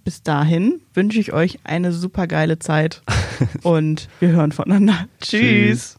Bis 0.04 0.22
dahin 0.22 0.82
wünsche 0.94 1.20
ich 1.20 1.32
euch 1.32 1.60
eine 1.64 1.94
super 1.94 2.28
geile 2.28 2.60
Zeit 2.60 3.02
und 3.64 4.10
wir 4.20 4.30
hören 4.30 4.52
voneinander. 4.52 5.08
Tschüss. 5.22 5.98